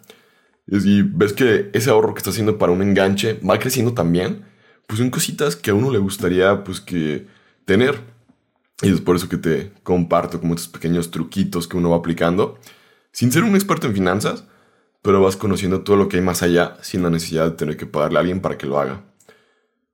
y 0.67 1.01
ves 1.01 1.33
que 1.33 1.71
ese 1.73 1.89
ahorro 1.89 2.13
que 2.13 2.19
estás 2.19 2.35
haciendo 2.35 2.59
para 2.59 2.73
un 2.73 2.83
enganche 2.83 3.41
va 3.41 3.59
creciendo 3.59 3.95
también, 3.95 4.45
pues 4.87 4.99
son 4.99 5.09
cositas 5.09 5.57
que 5.57 5.71
a 5.71 5.75
uno 5.75 5.91
le 5.91 5.99
gustaría 5.99 6.63
pues 6.63 6.83
que 6.83 7.27
tener. 7.65 7.99
Y 8.83 8.93
es 8.93 9.01
por 9.01 9.17
eso 9.17 9.31
que 9.31 9.39
te 9.39 9.73
comparto 9.83 10.39
como 10.39 10.55
estos 10.55 10.69
pequeños 10.69 11.11
truquitos 11.11 11.67
que 11.67 11.79
uno 11.79 11.91
va 11.91 11.97
aplicando, 11.97 12.59
sin 13.11 13.33
ser 13.33 13.45
un 13.45 13.55
experto 13.55 13.87
en 13.87 13.95
finanzas, 13.95 14.45
pero 15.01 15.23
vas 15.23 15.37
conociendo 15.37 15.81
todo 15.81 15.97
lo 15.97 16.09
que 16.09 16.19
hay 16.19 16.23
más 16.23 16.43
allá 16.43 16.77
sin 16.83 17.03
la 17.03 17.09
necesidad 17.09 17.47
de 17.47 17.57
tener 17.57 17.79
que 17.79 17.87
pagarle 17.87 18.19
a 18.19 18.21
alguien 18.21 18.41
para 18.41 18.59
que 18.59 18.67
lo 18.67 18.79
haga. 18.79 19.10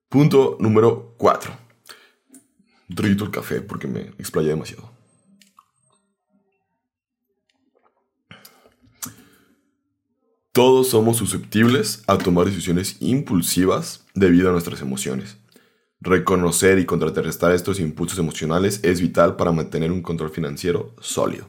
Punto 0.08 0.56
número 0.60 1.14
4. 1.18 1.52
Trito 2.94 3.24
el 3.24 3.30
café 3.32 3.60
porque 3.60 3.88
me 3.88 4.02
explayé 4.18 4.50
demasiado. 4.50 4.90
Todos 10.52 10.88
somos 10.88 11.16
susceptibles 11.16 12.02
a 12.06 12.16
tomar 12.16 12.46
decisiones 12.46 12.96
impulsivas 13.00 14.06
debido 14.14 14.48
a 14.48 14.52
nuestras 14.52 14.80
emociones. 14.80 15.38
Reconocer 16.00 16.78
y 16.78 16.86
contrarrestar 16.86 17.52
estos 17.52 17.80
impulsos 17.80 18.18
emocionales 18.18 18.80
es 18.84 19.00
vital 19.00 19.36
para 19.36 19.50
mantener 19.50 19.90
un 19.90 20.02
control 20.02 20.30
financiero 20.30 20.94
sólido. 21.00 21.46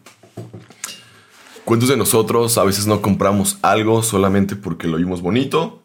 ¿Cuántos 1.63 1.89
de 1.89 1.97
nosotros 1.97 2.57
a 2.57 2.63
veces 2.63 2.87
no 2.87 3.01
compramos 3.01 3.59
algo 3.61 4.01
solamente 4.01 4.55
porque 4.55 4.87
lo 4.87 4.97
vimos 4.97 5.21
bonito? 5.21 5.76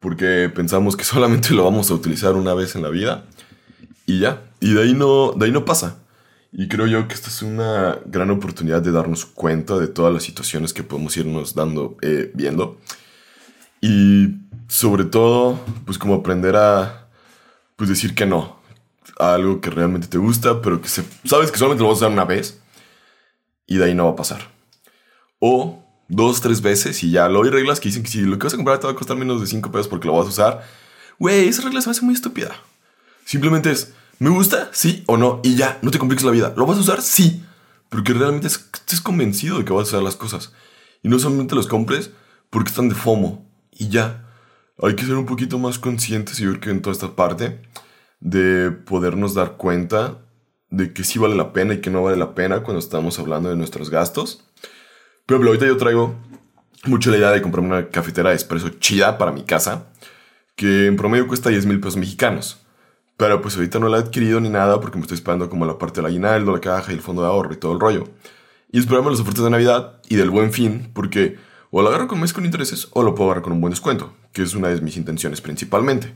Porque 0.00 0.50
pensamos 0.54 0.96
que 0.96 1.04
solamente 1.04 1.50
lo 1.54 1.64
vamos 1.64 1.90
a 1.90 1.94
utilizar 1.94 2.34
una 2.34 2.54
vez 2.54 2.74
en 2.76 2.82
la 2.82 2.88
vida 2.88 3.24
y 4.06 4.20
ya. 4.20 4.42
Y 4.60 4.74
de 4.74 4.82
ahí 4.82 4.94
no, 4.94 5.32
de 5.32 5.46
ahí 5.46 5.52
no 5.52 5.64
pasa. 5.64 5.98
Y 6.50 6.68
creo 6.68 6.86
yo 6.86 7.06
que 7.08 7.14
esta 7.14 7.28
es 7.28 7.42
una 7.42 7.98
gran 8.06 8.30
oportunidad 8.30 8.80
de 8.80 8.90
darnos 8.90 9.26
cuenta 9.26 9.78
de 9.78 9.86
todas 9.86 10.12
las 10.12 10.22
situaciones 10.22 10.72
que 10.72 10.82
podemos 10.82 11.16
irnos 11.16 11.54
dando, 11.54 11.96
eh, 12.00 12.30
viendo. 12.34 12.78
Y 13.80 14.36
sobre 14.66 15.04
todo, 15.04 15.60
pues 15.84 15.98
como 15.98 16.14
aprender 16.14 16.56
a, 16.56 17.08
pues 17.76 17.90
decir 17.90 18.14
que 18.14 18.26
no. 18.26 18.58
A 19.18 19.34
algo 19.34 19.60
que 19.60 19.70
realmente 19.70 20.08
te 20.08 20.18
gusta, 20.18 20.62
pero 20.62 20.80
que 20.80 20.88
se, 20.88 21.04
sabes 21.24 21.50
que 21.50 21.58
solamente 21.58 21.82
lo 21.82 21.90
vas 21.90 21.96
a 21.96 22.06
usar 22.06 22.12
una 22.12 22.24
vez. 22.24 22.60
Y 23.66 23.76
de 23.76 23.84
ahí 23.84 23.94
no 23.94 24.06
va 24.06 24.12
a 24.12 24.16
pasar. 24.16 24.40
O 25.40 25.84
dos, 26.08 26.40
tres 26.40 26.60
veces 26.62 27.02
y 27.04 27.10
ya. 27.10 27.28
Luego 27.28 27.44
hay 27.44 27.50
reglas 27.50 27.80
que 27.80 27.88
dicen 27.88 28.02
que 28.02 28.10
si 28.10 28.20
lo 28.22 28.38
que 28.38 28.44
vas 28.44 28.54
a 28.54 28.56
comprar 28.56 28.80
te 28.80 28.86
va 28.86 28.92
a 28.92 28.96
costar 28.96 29.16
menos 29.16 29.40
de 29.40 29.46
5 29.46 29.70
pesos 29.70 29.88
porque 29.88 30.08
lo 30.08 30.14
vas 30.14 30.26
a 30.26 30.30
usar. 30.30 30.64
Güey, 31.18 31.48
esa 31.48 31.62
regla 31.62 31.80
se 31.80 31.88
me 31.88 31.90
hace 31.92 32.04
muy 32.04 32.14
estúpida. 32.14 32.56
Simplemente 33.24 33.70
es, 33.70 33.92
¿Me 34.20 34.30
gusta? 34.30 34.70
Sí 34.72 35.04
o 35.06 35.16
no. 35.16 35.40
Y 35.44 35.54
ya, 35.54 35.78
no 35.82 35.90
te 35.90 35.98
compliques 35.98 36.24
la 36.24 36.32
vida. 36.32 36.52
¿Lo 36.56 36.66
vas 36.66 36.76
a 36.78 36.80
usar? 36.80 37.02
Sí. 37.02 37.44
Porque 37.88 38.12
realmente 38.12 38.48
estés 38.48 39.00
convencido 39.00 39.58
de 39.58 39.64
que 39.64 39.72
vas 39.72 39.86
a 39.88 39.90
usar 39.90 40.02
las 40.02 40.16
cosas. 40.16 40.52
Y 41.02 41.08
no 41.08 41.18
solamente 41.18 41.54
los 41.54 41.68
compres 41.68 42.10
porque 42.50 42.70
están 42.70 42.88
de 42.88 42.96
FOMO. 42.96 43.46
Y 43.70 43.88
ya. 43.88 44.24
Hay 44.82 44.96
que 44.96 45.04
ser 45.04 45.14
un 45.14 45.26
poquito 45.26 45.58
más 45.58 45.78
conscientes 45.78 46.40
y 46.40 46.46
ver 46.46 46.58
que 46.58 46.70
en 46.70 46.82
toda 46.82 46.92
esta 46.92 47.14
parte 47.14 47.60
de 48.20 48.72
podernos 48.72 49.34
dar 49.34 49.56
cuenta 49.56 50.18
de 50.70 50.92
que 50.92 51.04
sí 51.04 51.18
vale 51.18 51.36
la 51.36 51.52
pena 51.52 51.74
y 51.74 51.80
que 51.80 51.90
no 51.90 52.02
vale 52.02 52.16
la 52.16 52.34
pena 52.34 52.62
cuando 52.62 52.80
estamos 52.80 53.18
hablando 53.18 53.50
de 53.50 53.56
nuestros 53.56 53.90
gastos. 53.90 54.44
Pero 55.28 55.44
ahorita 55.44 55.66
yo 55.66 55.76
traigo 55.76 56.14
mucho 56.86 57.10
la 57.10 57.18
idea 57.18 57.30
de 57.30 57.42
comprarme 57.42 57.68
una 57.68 57.88
cafetera 57.90 58.30
de 58.30 58.36
espresso 58.36 58.70
chida 58.70 59.18
para 59.18 59.30
mi 59.30 59.42
casa, 59.42 59.84
que 60.56 60.86
en 60.86 60.96
promedio 60.96 61.28
cuesta 61.28 61.50
10 61.50 61.66
mil 61.66 61.80
pesos 61.80 61.98
mexicanos. 61.98 62.62
Pero 63.18 63.42
pues 63.42 63.54
ahorita 63.54 63.78
no 63.78 63.90
la 63.90 63.98
he 63.98 64.00
adquirido 64.00 64.40
ni 64.40 64.48
nada 64.48 64.80
porque 64.80 64.96
me 64.96 65.02
estoy 65.02 65.16
esperando 65.16 65.50
como 65.50 65.66
la 65.66 65.76
parte 65.76 65.96
del 65.96 66.06
aguinaldo, 66.06 66.52
la 66.52 66.62
caja 66.62 66.92
y 66.92 66.94
el 66.94 67.02
fondo 67.02 67.20
de 67.20 67.28
ahorro 67.28 67.52
y 67.52 67.58
todo 67.58 67.74
el 67.74 67.80
rollo. 67.80 68.04
Y 68.72 68.78
esperarme 68.78 69.10
las 69.10 69.20
ofertas 69.20 69.44
de 69.44 69.50
Navidad 69.50 70.00
y 70.08 70.16
del 70.16 70.30
buen 70.30 70.50
fin 70.50 70.90
porque 70.94 71.36
o 71.70 71.82
lo 71.82 71.88
agarro 71.88 72.08
con 72.08 72.20
mes 72.20 72.32
con 72.32 72.46
intereses 72.46 72.88
o 72.92 73.02
lo 73.02 73.14
puedo 73.14 73.28
agarrar 73.28 73.44
con 73.44 73.52
un 73.52 73.60
buen 73.60 73.72
descuento, 73.72 74.14
que 74.32 74.40
es 74.40 74.54
una 74.54 74.68
de 74.68 74.80
mis 74.80 74.96
intenciones 74.96 75.42
principalmente. 75.42 76.14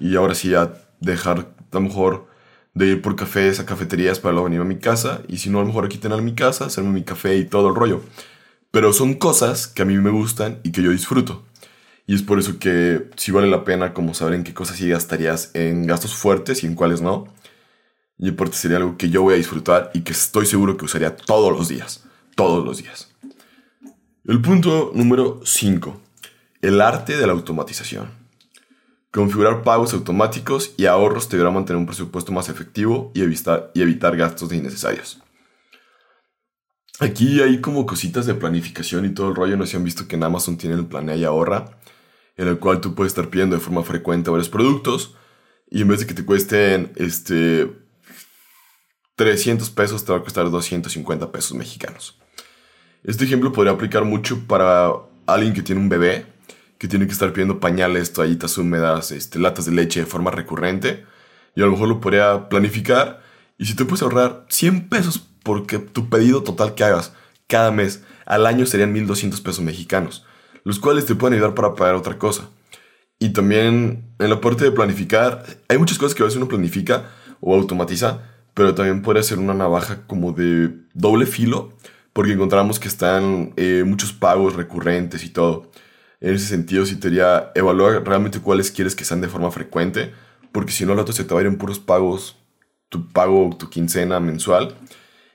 Y 0.00 0.16
ahora 0.16 0.34
sí 0.34 0.56
a 0.56 0.72
dejar 0.98 1.38
a 1.38 1.74
lo 1.74 1.82
mejor 1.82 2.26
de 2.74 2.86
ir 2.86 3.00
por 3.00 3.14
cafés 3.14 3.60
a 3.60 3.64
cafeterías 3.66 4.18
para 4.18 4.32
luego 4.32 4.46
venir 4.46 4.60
a 4.60 4.64
mi 4.64 4.80
casa 4.80 5.22
y 5.28 5.38
si 5.38 5.50
no 5.50 5.58
a 5.58 5.62
lo 5.62 5.68
mejor 5.68 5.84
aquí 5.84 5.98
tener 5.98 6.20
mi 6.20 6.34
casa, 6.34 6.64
hacerme 6.64 6.90
mi 6.90 7.04
café 7.04 7.36
y 7.36 7.44
todo 7.44 7.68
el 7.68 7.76
rollo. 7.76 8.02
Pero 8.70 8.92
son 8.92 9.14
cosas 9.14 9.66
que 9.66 9.82
a 9.82 9.84
mí 9.84 9.96
me 9.96 10.10
gustan 10.10 10.60
y 10.62 10.72
que 10.72 10.82
yo 10.82 10.90
disfruto. 10.90 11.44
Y 12.06 12.14
es 12.14 12.22
por 12.22 12.38
eso 12.38 12.58
que 12.58 13.08
sí 13.16 13.30
vale 13.32 13.48
la 13.48 13.64
pena 13.64 13.92
como 13.92 14.14
saber 14.14 14.42
qué 14.42 14.54
cosas 14.54 14.76
sí 14.76 14.88
gastarías 14.88 15.50
en 15.54 15.86
gastos 15.86 16.14
fuertes 16.14 16.62
y 16.62 16.66
en 16.66 16.74
cuáles 16.74 17.00
no. 17.00 17.26
Y 18.18 18.30
aparte 18.30 18.56
sería 18.56 18.76
algo 18.76 18.96
que 18.96 19.10
yo 19.10 19.22
voy 19.22 19.34
a 19.34 19.38
disfrutar 19.38 19.90
y 19.94 20.02
que 20.02 20.12
estoy 20.12 20.46
seguro 20.46 20.76
que 20.76 20.84
usaría 20.84 21.16
todos 21.16 21.56
los 21.56 21.68
días. 21.68 22.04
Todos 22.34 22.64
los 22.64 22.78
días. 22.78 23.10
El 24.26 24.40
punto 24.40 24.92
número 24.94 25.40
5. 25.44 26.00
El 26.62 26.80
arte 26.80 27.16
de 27.16 27.26
la 27.26 27.32
automatización. 27.32 28.10
Configurar 29.10 29.62
pagos 29.62 29.92
automáticos 29.92 30.72
y 30.76 30.86
ahorros 30.86 31.28
te 31.28 31.36
ayudará 31.36 31.50
a 31.50 31.54
mantener 31.54 31.78
un 31.78 31.86
presupuesto 31.86 32.30
más 32.30 32.48
efectivo 32.48 33.10
y 33.14 33.22
evitar, 33.22 33.72
y 33.74 33.82
evitar 33.82 34.16
gastos 34.16 34.52
innecesarios. 34.52 35.20
Aquí 37.00 37.40
hay 37.40 37.62
como 37.62 37.86
cositas 37.86 38.26
de 38.26 38.34
planificación 38.34 39.06
y 39.06 39.14
todo 39.14 39.30
el 39.30 39.34
rollo. 39.34 39.56
No 39.56 39.64
se 39.64 39.78
han 39.78 39.84
visto 39.84 40.06
que 40.06 40.16
en 40.16 40.22
Amazon 40.22 40.58
tienen 40.58 40.80
el 40.80 40.86
planea 40.86 41.16
y 41.16 41.24
ahorra 41.24 41.78
en 42.36 42.46
el 42.46 42.58
cual 42.58 42.82
tú 42.82 42.94
puedes 42.94 43.12
estar 43.12 43.30
pidiendo 43.30 43.56
de 43.56 43.62
forma 43.62 43.82
frecuente 43.82 44.28
varios 44.28 44.50
productos 44.50 45.14
y 45.70 45.80
en 45.80 45.88
vez 45.88 46.00
de 46.00 46.06
que 46.06 46.12
te 46.12 46.26
cuesten 46.26 46.92
este 46.96 47.70
300 49.16 49.70
pesos 49.70 50.04
te 50.04 50.12
va 50.12 50.18
a 50.18 50.22
costar 50.22 50.50
250 50.50 51.32
pesos 51.32 51.56
mexicanos. 51.56 52.18
Este 53.02 53.24
ejemplo 53.24 53.50
podría 53.50 53.72
aplicar 53.72 54.04
mucho 54.04 54.46
para 54.46 54.92
alguien 55.26 55.54
que 55.54 55.62
tiene 55.62 55.80
un 55.80 55.88
bebé 55.88 56.26
que 56.76 56.88
tiene 56.88 57.06
que 57.06 57.12
estar 57.12 57.32
pidiendo 57.32 57.60
pañales, 57.60 58.12
toallitas 58.12 58.58
húmedas, 58.58 59.10
este, 59.10 59.38
latas 59.38 59.64
de 59.64 59.72
leche 59.72 60.00
de 60.00 60.06
forma 60.06 60.30
recurrente 60.30 61.06
y 61.54 61.62
a 61.62 61.64
lo 61.64 61.72
mejor 61.72 61.88
lo 61.88 62.00
podría 62.00 62.50
planificar 62.50 63.22
y 63.56 63.64
si 63.64 63.74
te 63.74 63.86
puedes 63.86 64.02
ahorrar 64.02 64.44
100 64.50 64.88
pesos 64.90 65.29
porque 65.42 65.78
tu 65.78 66.08
pedido 66.08 66.42
total 66.42 66.74
que 66.74 66.84
hagas 66.84 67.12
cada 67.46 67.70
mes 67.70 68.02
al 68.26 68.46
año 68.46 68.66
serían 68.66 68.92
1200 68.92 69.40
pesos 69.40 69.64
mexicanos 69.64 70.24
los 70.64 70.78
cuales 70.78 71.06
te 71.06 71.14
pueden 71.14 71.34
ayudar 71.34 71.54
para 71.54 71.74
pagar 71.74 71.94
otra 71.94 72.18
cosa. 72.18 72.48
Y 73.18 73.30
también 73.30 74.14
en 74.18 74.30
la 74.30 74.40
parte 74.40 74.64
de 74.64 74.72
planificar, 74.72 75.44
hay 75.68 75.78
muchas 75.78 75.98
cosas 75.98 76.14
que 76.14 76.22
a 76.22 76.26
veces 76.26 76.38
uno 76.38 76.48
planifica 76.48 77.10
o 77.40 77.54
automatiza, 77.54 78.22
pero 78.54 78.74
también 78.74 79.02
puede 79.02 79.22
ser 79.22 79.38
una 79.38 79.54
navaja 79.54 80.06
como 80.06 80.32
de 80.32 80.74
doble 80.94 81.26
filo, 81.26 81.72
porque 82.12 82.32
encontramos 82.32 82.78
que 82.78 82.88
están 82.88 83.52
eh, 83.56 83.84
muchos 83.86 84.12
pagos 84.12 84.56
recurrentes 84.56 85.24
y 85.24 85.30
todo. 85.30 85.70
En 86.20 86.34
ese 86.34 86.46
sentido, 86.46 86.84
sí 86.86 86.96
te 86.96 87.08
diría, 87.08 87.52
evaluar 87.54 88.04
realmente 88.04 88.40
cuáles 88.40 88.70
quieres 88.70 88.94
que 88.94 89.04
sean 89.04 89.20
de 89.20 89.28
forma 89.28 89.50
frecuente, 89.50 90.12
porque 90.52 90.72
si 90.72 90.84
no, 90.84 90.92
al 90.92 90.98
otro 90.98 91.14
se 91.14 91.24
te 91.24 91.32
va 91.32 91.40
a 91.40 91.42
ir 91.42 91.46
en 91.46 91.56
puros 91.56 91.78
pagos, 91.78 92.36
tu 92.88 93.08
pago, 93.08 93.50
tu 93.58 93.70
quincena 93.70 94.18
mensual, 94.18 94.74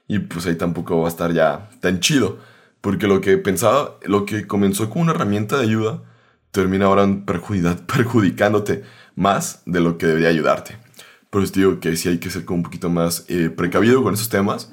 y 0.07 0.19
pues 0.19 0.45
ahí 0.45 0.55
tampoco 0.55 0.99
va 0.99 1.07
a 1.07 1.09
estar 1.09 1.33
ya 1.33 1.69
tan 1.79 1.99
chido. 1.99 2.39
Porque 2.81 3.07
lo 3.07 3.21
que 3.21 3.37
pensaba, 3.37 3.97
lo 4.03 4.25
que 4.25 4.45
comenzó 4.45 4.89
como 4.89 5.03
una 5.03 5.13
herramienta 5.13 5.57
de 5.57 5.63
ayuda, 5.63 6.03
termina 6.51 6.85
ahora 6.85 7.07
perjudicándote 7.25 8.83
más 9.15 9.63
de 9.65 9.81
lo 9.81 9.97
que 9.97 10.07
debería 10.07 10.29
ayudarte. 10.29 10.77
Por 11.29 11.43
eso 11.43 11.53
digo 11.55 11.79
que 11.79 11.95
sí 11.97 12.09
hay 12.09 12.19
que 12.19 12.29
ser 12.29 12.45
como 12.45 12.57
un 12.57 12.63
poquito 12.63 12.89
más 12.89 13.25
eh, 13.27 13.49
precavido 13.49 14.03
con 14.03 14.13
esos 14.13 14.29
temas 14.29 14.69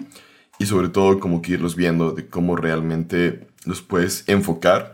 y 0.58 0.66
sobre 0.66 0.88
todo 0.88 1.18
como 1.18 1.42
que 1.42 1.52
irlos 1.52 1.74
viendo 1.74 2.12
de 2.12 2.28
cómo 2.28 2.54
realmente 2.54 3.48
los 3.64 3.82
puedes 3.82 4.28
enfocar 4.28 4.92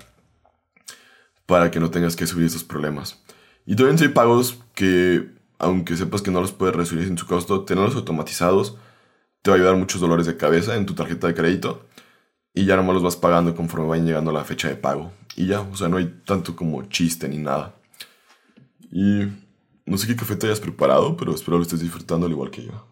para 1.45 1.71
que 1.71 1.81
no 1.81 1.91
tengas 1.91 2.17
que 2.17 2.27
subir 2.27 2.47
esos 2.47 2.65
problemas. 2.65 3.23
Y 3.67 3.77
también 3.77 3.99
hay 4.01 4.09
pagos 4.09 4.59
que, 4.75 5.29
aunque 5.59 5.97
sepas 5.97 6.23
que 6.23 6.31
no 6.31 6.41
los 6.41 6.53
puedes 6.53 6.75
resolver 6.75 7.07
en 7.07 7.19
su 7.19 7.27
costo, 7.27 7.65
tenerlos 7.65 7.97
automatizados 7.97 8.79
te 9.43 9.51
va 9.51 9.57
a 9.57 9.59
ayudar 9.59 9.77
muchos 9.77 10.01
dolores 10.01 10.27
de 10.27 10.37
cabeza 10.37 10.77
en 10.77 10.87
tu 10.87 10.95
tarjeta 10.95 11.27
de 11.27 11.35
crédito 11.35 11.87
y 12.55 12.65
ya 12.65 12.77
nomás 12.77 12.95
los 12.95 13.03
vas 13.03 13.17
pagando 13.17 13.55
conforme 13.55 13.87
vayan 13.87 14.07
llegando 14.07 14.31
a 14.31 14.35
la 14.35 14.45
fecha 14.45 14.69
de 14.69 14.77
pago. 14.77 15.13
Y 15.37 15.47
ya, 15.47 15.61
o 15.61 15.77
sea, 15.77 15.89
no 15.89 15.99
hay 15.99 16.23
tanto 16.25 16.57
como 16.57 16.83
chiste 16.87 17.29
ni 17.29 17.39
nada. 17.39 17.75
Y 18.91 19.29
no 19.87 19.97
sé 19.97 20.07
qué 20.07 20.17
café 20.17 20.35
te 20.37 20.47
hayas 20.47 20.61
preparado, 20.61 21.17
pero 21.17 21.35
espero 21.35 21.57
lo 21.57 21.63
estés 21.63 21.81
disfrutando 21.81 22.27
al 22.27 22.33
igual 22.33 22.51
que 22.51 22.65
yo. 22.65 22.87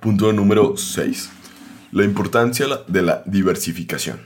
Punto 0.00 0.32
número 0.32 0.76
6. 0.76 1.30
La 1.92 2.04
importancia 2.04 2.66
de 2.88 3.02
la 3.02 3.22
diversificación. 3.26 4.20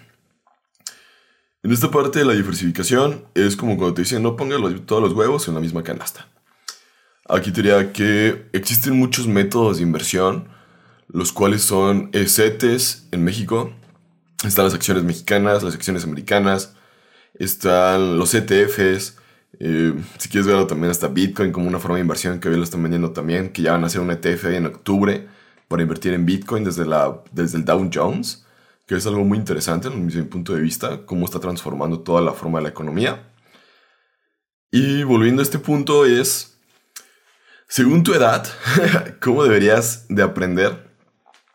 En 1.63 1.73
esta 1.73 1.91
parte 1.91 2.21
de 2.21 2.25
la 2.25 2.35
diversificación 2.35 3.27
es 3.35 3.57
como 3.57 3.77
cuando 3.77 3.95
te 3.95 4.03
dicen 4.03 4.23
no 4.23 4.37
pongas 4.37 4.61
todos 4.87 5.03
los 5.03 5.13
huevos 5.13 5.49
en 5.49 5.55
la 5.55 5.61
misma 5.61 5.83
canasta. 5.83 6.29
Aquí 7.29 7.51
te 7.53 7.63
diría 7.63 7.93
que 7.93 8.49
existen 8.53 8.99
muchos 8.99 9.27
métodos 9.27 9.77
de 9.77 9.83
inversión 9.83 10.49
los 11.09 11.33
cuales 11.33 11.63
son 11.63 12.11
CETES 12.13 13.09
en 13.11 13.25
México. 13.25 13.73
Están 14.45 14.67
las 14.67 14.75
acciones 14.75 15.03
mexicanas, 15.03 15.63
las 15.63 15.75
acciones 15.75 16.05
americanas, 16.05 16.75
están 17.35 18.19
los 18.19 18.35
ETFs. 18.35 19.17
Eh, 19.59 19.95
si 20.19 20.29
quieres 20.29 20.47
verlo 20.47 20.67
también 20.67 20.91
está 20.91 21.09
Bitcoin 21.09 21.51
como 21.51 21.67
una 21.67 21.79
forma 21.79 21.97
de 21.97 22.03
inversión 22.03 22.39
que 22.39 22.49
hoy 22.49 22.57
lo 22.57 22.63
están 22.63 22.83
vendiendo 22.83 23.13
también, 23.13 23.51
que 23.51 23.63
ya 23.63 23.73
van 23.73 23.83
a 23.83 23.87
hacer 23.87 24.01
un 24.01 24.11
ETF 24.11 24.45
en 24.47 24.67
octubre 24.67 25.27
para 25.67 25.83
invertir 25.83 26.13
en 26.13 26.27
Bitcoin 26.27 26.65
desde, 26.65 26.87
la, 26.87 27.23
desde 27.33 27.59
el 27.59 27.65
Dow 27.65 27.91
Jones, 27.93 28.47
que 28.87 28.95
es 28.95 29.07
algo 29.07 29.25
muy 29.25 29.39
interesante 29.39 29.89
desde 29.91 30.21
mi 30.21 30.29
punto 30.29 30.55
de 30.55 30.61
vista, 30.61 31.05
cómo 31.05 31.25
está 31.25 31.41
transformando 31.41 32.01
toda 32.01 32.21
la 32.21 32.33
forma 32.33 32.59
de 32.59 32.65
la 32.65 32.69
economía. 32.69 33.31
Y 34.71 35.03
volviendo 35.03 35.41
a 35.41 35.45
este 35.45 35.59
punto 35.59 36.05
es, 36.05 36.58
según 37.69 38.03
tu 38.03 38.15
edad, 38.15 38.47
¿cómo 39.21 39.45
deberías 39.45 40.07
de 40.09 40.23
aprender 40.23 40.89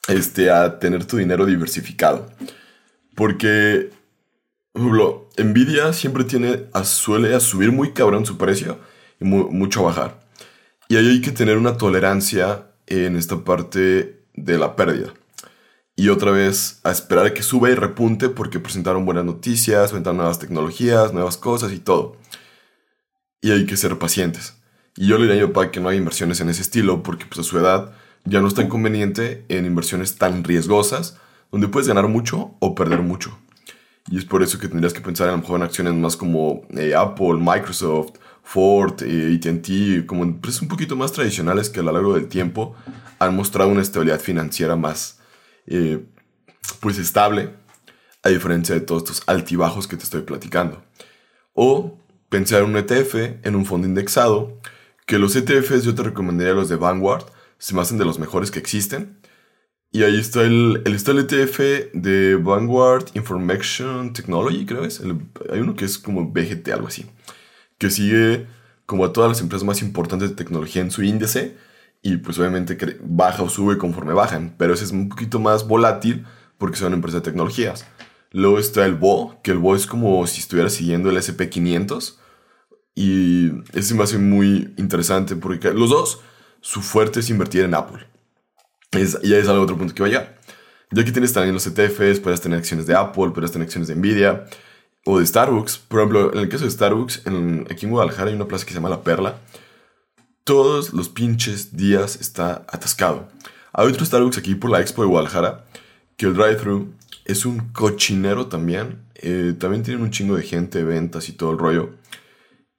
este, 0.08 0.50
a 0.50 0.79
tener 0.79 1.05
tu 1.05 1.17
dinero 1.17 1.46
diversificado. 1.46 2.29
Porque, 3.15 3.91
ejemplo, 4.74 5.29
Nvidia 5.38 5.93
siempre 5.93 6.24
tiene, 6.24 6.65
suele 6.84 7.36
a 7.36 7.39
subir 7.39 7.72
muy 7.72 7.93
cabrón 7.93 8.25
su 8.25 8.38
precio 8.38 8.79
y 9.20 9.25
mucho 9.25 9.84
bajar. 9.84 10.24
Y 10.89 10.98
ahí 10.98 11.08
hay 11.08 11.22
que 11.22 11.32
tener 11.32 11.58
una 11.58 11.77
tolerancia 11.77 12.67
en 12.88 13.15
esta 13.15 13.43
parte 13.43 14.25
de 14.34 14.58
la 14.58 14.75
pérdida. 14.75 15.13
y 15.96 16.10
otra 16.10 16.32
vez 16.32 16.79
a 16.84 16.91
esperar 16.91 17.27
a 17.27 17.34
que 17.36 17.43
suba 17.43 17.70
y 17.70 17.75
repunte 17.75 18.27
porque 18.29 18.60
presentaron 18.60 19.05
buenas 19.05 19.25
noticias, 19.25 19.91
presentaron 19.91 20.17
nuevas 20.17 20.39
tecnologías, 20.39 21.13
nuevas 21.13 21.38
cosas 21.38 21.72
y 21.72 21.77
todo. 21.79 22.17
Y 23.41 23.51
hay 23.51 23.67
que 23.67 23.77
ser 23.77 24.00
pacientes. 24.00 24.55
Y 24.95 25.07
yo 25.07 25.17
le 25.17 25.27
diría 25.27 25.43
a 25.43 25.47
mi 25.47 25.71
que 25.71 25.79
no 25.79 25.89
hay 25.89 25.97
inversiones 25.97 26.39
en 26.41 26.50
ese 26.50 26.62
estilo 26.62 27.03
porque 27.03 27.25
pues 27.25 27.39
a 27.39 27.43
su 27.43 27.57
edad 27.57 27.93
ya 28.25 28.41
no 28.41 28.47
es 28.47 28.53
tan 28.53 28.69
conveniente 28.69 29.45
en 29.50 29.65
inversiones 29.65 30.17
tan 30.17 30.43
riesgosas 30.43 31.17
donde 31.51 31.67
puedes 31.67 31.88
ganar 31.88 32.07
mucho 32.07 32.55
o 32.59 32.75
perder 32.75 33.01
mucho. 33.01 33.38
Y 34.09 34.17
es 34.17 34.25
por 34.25 34.43
eso 34.43 34.59
que 34.59 34.67
tendrías 34.67 34.93
que 34.93 35.01
pensar 35.01 35.29
a 35.29 35.31
lo 35.31 35.38
mejor 35.38 35.57
en 35.57 35.63
acciones 35.63 35.93
más 35.93 36.17
como 36.17 36.63
eh, 36.75 36.93
Apple, 36.95 37.35
Microsoft, 37.39 38.13
Ford, 38.43 39.01
eh, 39.01 39.39
ATT, 39.39 40.05
como 40.05 40.23
empresas 40.23 40.62
un 40.62 40.67
poquito 40.67 40.95
más 40.95 41.12
tradicionales 41.12 41.69
que 41.69 41.79
a 41.79 41.83
lo 41.83 41.91
largo 41.91 42.13
del 42.13 42.27
tiempo 42.27 42.75
han 43.19 43.35
mostrado 43.35 43.69
una 43.69 43.81
estabilidad 43.81 44.19
financiera 44.19 44.75
más 44.75 45.19
eh, 45.67 46.03
pues 46.81 46.97
estable, 46.97 47.53
a 48.21 48.29
diferencia 48.29 48.75
de 48.75 48.81
todos 48.81 49.03
estos 49.03 49.23
altibajos 49.27 49.88
que 49.88 49.97
te 49.97 50.03
estoy 50.03 50.21
platicando. 50.21 50.83
O 51.53 51.97
pensar 52.29 52.63
en 52.63 52.69
un 52.69 52.77
ETF, 52.77 53.15
en 53.43 53.55
un 53.55 53.65
fondo 53.65 53.88
indexado, 53.88 54.59
que 55.05 55.19
los 55.19 55.36
ETFs 55.36 55.83
yo 55.83 55.95
te 55.95 56.03
recomendaría 56.03 56.53
los 56.53 56.69
de 56.69 56.75
Vanguard, 56.75 57.25
se 57.57 57.74
me 57.74 57.81
hacen 57.81 57.98
de 57.98 58.05
los 58.05 58.19
mejores 58.19 58.51
que 58.51 58.60
existen. 58.60 59.19
Y 59.91 60.03
ahí 60.03 60.19
está 60.19 60.41
el, 60.41 60.81
el, 60.86 60.95
está 60.95 61.12
el 61.12 61.19
ETF 61.19 61.60
de 61.93 62.36
Vanguard 62.36 63.05
Information 63.13 64.12
Technology, 64.13 64.65
creo 64.65 64.86
es. 64.86 65.00
hay 65.00 65.60
uno 65.60 65.75
que 65.75 65.86
es 65.86 66.00
como 66.00 66.27
BGT, 66.29 66.69
algo 66.69 66.88
así. 66.88 67.05
Que 67.77 67.91
sigue 67.91 68.48
como 68.86 69.05
a 69.05 69.13
todas 69.13 69.29
las 69.29 69.41
empresas 69.41 69.65
más 69.65 69.81
importantes 69.81 70.29
de 70.29 70.36
tecnología 70.36 70.81
en 70.81 70.91
su 70.91 71.03
índice 71.03 71.55
y 72.01 72.17
pues 72.17 72.38
obviamente 72.38 72.77
baja 73.01 73.43
o 73.43 73.50
sube 73.50 73.77
conforme 73.77 74.13
bajan, 74.13 74.55
pero 74.57 74.74
ese 74.74 74.83
es 74.83 74.91
un 74.91 75.10
poquito 75.10 75.39
más 75.39 75.67
volátil 75.67 76.25
porque 76.57 76.77
son 76.77 76.93
empresas 76.93 77.22
de 77.22 77.31
tecnologías. 77.31 77.86
Luego 78.31 78.60
está 78.60 78.86
el 78.86 78.95
BO, 78.95 79.39
que 79.43 79.51
el 79.51 79.60
BO 79.60 79.75
es 79.75 79.86
como 79.88 80.25
si 80.27 80.41
estuviera 80.41 80.69
siguiendo 80.69 81.10
el 81.10 81.17
SP500 81.17 82.17
y 82.95 83.51
ese 83.73 83.95
me 83.95 84.03
hace 84.03 84.17
muy 84.17 84.73
interesante 84.77 85.35
porque 85.35 85.71
los 85.73 85.89
dos, 85.89 86.21
su 86.62 86.81
fuerte 86.81 87.19
es 87.19 87.29
invertir 87.29 87.63
en 87.63 87.73
Apple. 87.73 88.05
Es, 88.91 89.19
ya 89.21 89.38
es 89.38 89.47
algo 89.47 89.63
otro 89.63 89.77
punto 89.77 89.93
que 89.93 90.03
vaya. 90.03 90.35
Ya 90.91 91.03
que 91.03 91.12
tienes 91.12 91.33
también 91.33 91.53
los 91.55 91.65
ETFs, 91.65 92.19
puedes 92.19 92.41
tener 92.41 92.59
acciones 92.59 92.85
de 92.85 92.95
Apple, 92.95 93.31
puedes 93.33 93.51
tener 93.51 93.65
acciones 93.65 93.88
de 93.88 93.95
Nvidia 93.95 94.45
o 95.05 95.19
de 95.19 95.25
Starbucks. 95.25 95.79
Por 95.79 96.00
ejemplo, 96.00 96.33
en 96.33 96.39
el 96.39 96.50
caso 96.50 96.65
de 96.65 96.71
Starbucks, 96.71 97.25
en, 97.25 97.67
aquí 97.71 97.85
en 97.85 97.91
Guadalajara 97.91 98.29
hay 98.29 98.35
una 98.35 98.47
plaza 98.47 98.65
que 98.65 98.71
se 98.71 98.75
llama 98.75 98.89
La 98.89 99.01
Perla 99.01 99.39
todos 100.43 100.93
los 100.93 101.09
pinches 101.09 101.75
días 101.75 102.17
está 102.17 102.65
atascado. 102.67 103.29
Hay 103.71 103.88
otro 103.88 104.05
Starbucks 104.05 104.38
aquí 104.38 104.55
por 104.55 104.69
la 104.69 104.81
Expo 104.81 105.01
de 105.01 105.07
Guadalajara, 105.07 105.65
que 106.17 106.25
el 106.25 106.33
drive-thru 106.33 106.93
es 107.25 107.45
un 107.45 107.71
cochinero 107.71 108.47
también. 108.47 109.00
Eh, 109.15 109.55
también 109.57 109.83
tienen 109.83 110.03
un 110.03 110.12
chingo 110.12 110.35
de 110.35 110.43
gente, 110.43 110.83
ventas 110.83 111.29
y 111.29 111.31
todo 111.31 111.51
el 111.51 111.57
rollo. 111.57 111.91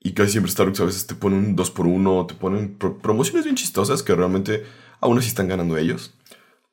Y 0.04 0.12
casi 0.12 0.32
siempre 0.32 0.52
Starbucks 0.52 0.80
a 0.80 0.84
veces 0.84 1.06
te 1.06 1.14
ponen 1.14 1.38
un 1.38 1.56
2x1, 1.56 2.26
te 2.28 2.34
ponen 2.34 2.76
promociones 2.76 3.44
bien 3.44 3.56
chistosas 3.56 4.02
que 4.02 4.14
realmente 4.14 4.64
aún 5.00 5.18
así 5.18 5.28
están 5.28 5.48
ganando 5.48 5.78
ellos. 5.78 6.12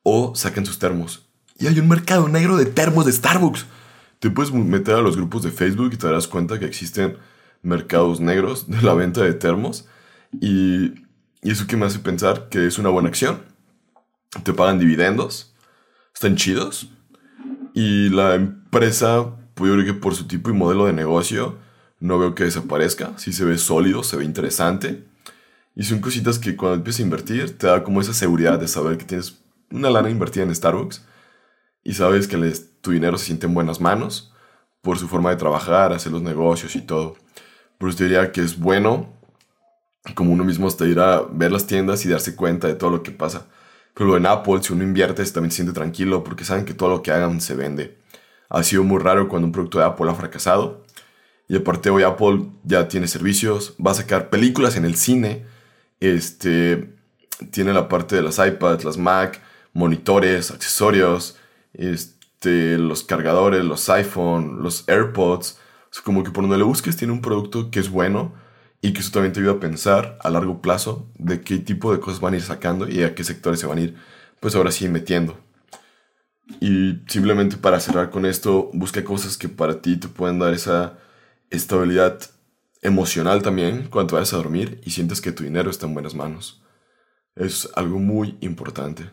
O 0.02 0.34
sacan 0.34 0.66
sus 0.66 0.78
termos. 0.78 1.26
Y 1.58 1.66
hay 1.66 1.78
un 1.78 1.88
mercado 1.88 2.28
negro 2.28 2.58
de 2.58 2.66
termos 2.66 3.06
de 3.06 3.12
Starbucks. 3.12 3.64
Te 4.18 4.30
puedes 4.30 4.52
meter 4.52 4.96
a 4.96 5.00
los 5.00 5.16
grupos 5.16 5.42
de 5.42 5.50
Facebook 5.50 5.94
y 5.94 5.96
te 5.96 6.06
darás 6.06 6.28
cuenta 6.28 6.58
que 6.58 6.66
existen 6.66 7.16
mercados 7.62 8.20
negros 8.20 8.68
de 8.68 8.82
la 8.82 8.92
venta 8.92 9.22
de 9.22 9.32
termos 9.32 9.86
y, 10.32 10.94
eso 11.42 11.66
que 11.66 11.76
me 11.76 11.86
hace 11.86 11.98
pensar 11.98 12.48
que 12.50 12.66
es 12.66 12.78
una 12.78 12.90
buena 12.90 13.08
acción. 13.08 13.42
Te 14.44 14.52
pagan 14.52 14.78
dividendos, 14.78 15.54
están 16.14 16.36
chidos. 16.36 16.88
Y 17.74 18.10
la 18.10 18.34
empresa, 18.34 19.34
pues 19.54 19.70
yo 19.70 19.74
creo 19.74 19.86
que 19.86 20.00
por 20.00 20.14
su 20.14 20.28
tipo 20.28 20.50
y 20.50 20.52
modelo 20.52 20.86
de 20.86 20.92
negocio, 20.92 21.58
no 22.02 22.18
veo 22.18 22.34
que 22.34 22.44
desaparezca. 22.44 23.12
Sí 23.16 23.32
se 23.32 23.44
ve 23.44 23.58
sólido, 23.58 24.02
se 24.02 24.16
ve 24.16 24.24
interesante. 24.24 25.04
Y 25.74 25.84
son 25.84 26.00
cositas 26.00 26.38
que 26.38 26.56
cuando 26.56 26.76
empiezas 26.76 27.00
a 27.00 27.04
invertir, 27.04 27.56
te 27.56 27.66
da 27.66 27.82
como 27.82 28.00
esa 28.00 28.12
seguridad 28.12 28.58
de 28.58 28.68
saber 28.68 28.98
que 28.98 29.04
tienes 29.04 29.42
una 29.70 29.88
lana 29.88 30.10
invertida 30.10 30.44
en 30.44 30.54
Starbucks 30.54 31.04
y 31.82 31.94
sabes 31.94 32.28
que 32.28 32.36
tu 32.80 32.90
dinero 32.90 33.16
se 33.18 33.26
siente 33.26 33.46
en 33.46 33.54
buenas 33.54 33.80
manos 33.80 34.32
por 34.82 34.98
su 34.98 35.08
forma 35.08 35.30
de 35.30 35.36
trabajar, 35.36 35.92
hacer 35.92 36.12
los 36.12 36.22
negocios 36.22 36.76
y 36.76 36.82
todo. 36.82 37.16
Por 37.78 37.90
eso 37.90 38.02
diría 38.02 38.32
que 38.32 38.42
es 38.42 38.58
bueno 38.58 39.08
como 40.14 40.32
uno 40.32 40.44
mismo 40.44 40.66
hasta 40.66 40.86
ir 40.86 40.98
a 40.98 41.22
ver 41.22 41.52
las 41.52 41.66
tiendas 41.66 42.04
y 42.04 42.08
darse 42.08 42.36
cuenta 42.36 42.66
de 42.66 42.74
todo 42.74 42.90
lo 42.90 43.02
que 43.02 43.12
pasa. 43.12 43.46
Pero 43.94 44.16
en 44.16 44.26
Apple, 44.26 44.62
si 44.62 44.72
uno 44.72 44.82
invierte, 44.82 45.24
también 45.26 45.50
se 45.50 45.56
siente 45.56 45.72
tranquilo 45.72 46.24
porque 46.24 46.44
saben 46.44 46.64
que 46.64 46.74
todo 46.74 46.88
lo 46.88 47.02
que 47.02 47.12
hagan 47.12 47.40
se 47.40 47.54
vende. 47.54 47.98
Ha 48.48 48.62
sido 48.62 48.84
muy 48.84 49.00
raro 49.00 49.28
cuando 49.28 49.46
un 49.46 49.52
producto 49.52 49.78
de 49.78 49.84
Apple 49.84 50.10
ha 50.10 50.14
fracasado. 50.14 50.81
Y 51.48 51.56
aparte 51.56 51.90
hoy 51.90 52.02
Apple 52.02 52.46
ya 52.64 52.88
tiene 52.88 53.08
servicios, 53.08 53.74
va 53.84 53.90
a 53.90 53.94
sacar 53.94 54.30
películas 54.30 54.76
en 54.76 54.84
el 54.84 54.96
cine. 54.96 55.44
Este, 56.00 56.94
tiene 57.50 57.72
la 57.72 57.88
parte 57.88 58.16
de 58.16 58.22
las 58.22 58.38
iPads, 58.38 58.84
las 58.84 58.96
Mac, 58.96 59.40
monitores, 59.72 60.50
accesorios, 60.50 61.36
este, 61.74 62.78
los 62.78 63.04
cargadores, 63.04 63.64
los 63.64 63.88
iPhone, 63.90 64.62
los 64.62 64.88
AirPods. 64.88 65.58
como 66.04 66.24
que 66.24 66.30
por 66.30 66.44
donde 66.44 66.58
le 66.58 66.64
busques 66.64 66.96
tiene 66.96 67.12
un 67.12 67.20
producto 67.20 67.70
que 67.70 67.80
es 67.80 67.90
bueno 67.90 68.32
y 68.80 68.92
que 68.92 69.00
eso 69.00 69.12
también 69.12 69.32
te 69.32 69.40
ayuda 69.40 69.52
a 69.52 69.60
pensar 69.60 70.18
a 70.22 70.30
largo 70.30 70.60
plazo 70.60 71.08
de 71.18 71.40
qué 71.42 71.58
tipo 71.58 71.92
de 71.92 72.00
cosas 72.00 72.20
van 72.20 72.34
a 72.34 72.36
ir 72.36 72.42
sacando 72.42 72.88
y 72.88 73.02
a 73.02 73.14
qué 73.14 73.24
sectores 73.24 73.60
se 73.60 73.66
van 73.66 73.78
a 73.78 73.82
ir, 73.82 73.96
pues 74.40 74.54
ahora 74.56 74.72
sí 74.72 74.88
metiendo. 74.88 75.38
Y 76.60 77.00
simplemente 77.06 77.56
para 77.56 77.80
cerrar 77.80 78.10
con 78.10 78.26
esto, 78.26 78.70
busca 78.72 79.04
cosas 79.04 79.36
que 79.36 79.48
para 79.48 79.80
ti 79.80 79.96
te 79.96 80.08
pueden 80.08 80.38
dar 80.38 80.52
esa 80.52 80.98
estabilidad 81.52 82.20
emocional 82.82 83.42
también 83.42 83.88
cuando 83.88 84.14
vayas 84.14 84.32
a 84.34 84.38
dormir 84.38 84.80
y 84.84 84.90
sientes 84.90 85.20
que 85.20 85.32
tu 85.32 85.44
dinero 85.44 85.70
está 85.70 85.86
en 85.86 85.94
buenas 85.94 86.14
manos. 86.14 86.62
Es 87.36 87.68
algo 87.74 87.98
muy 87.98 88.36
importante. 88.40 89.10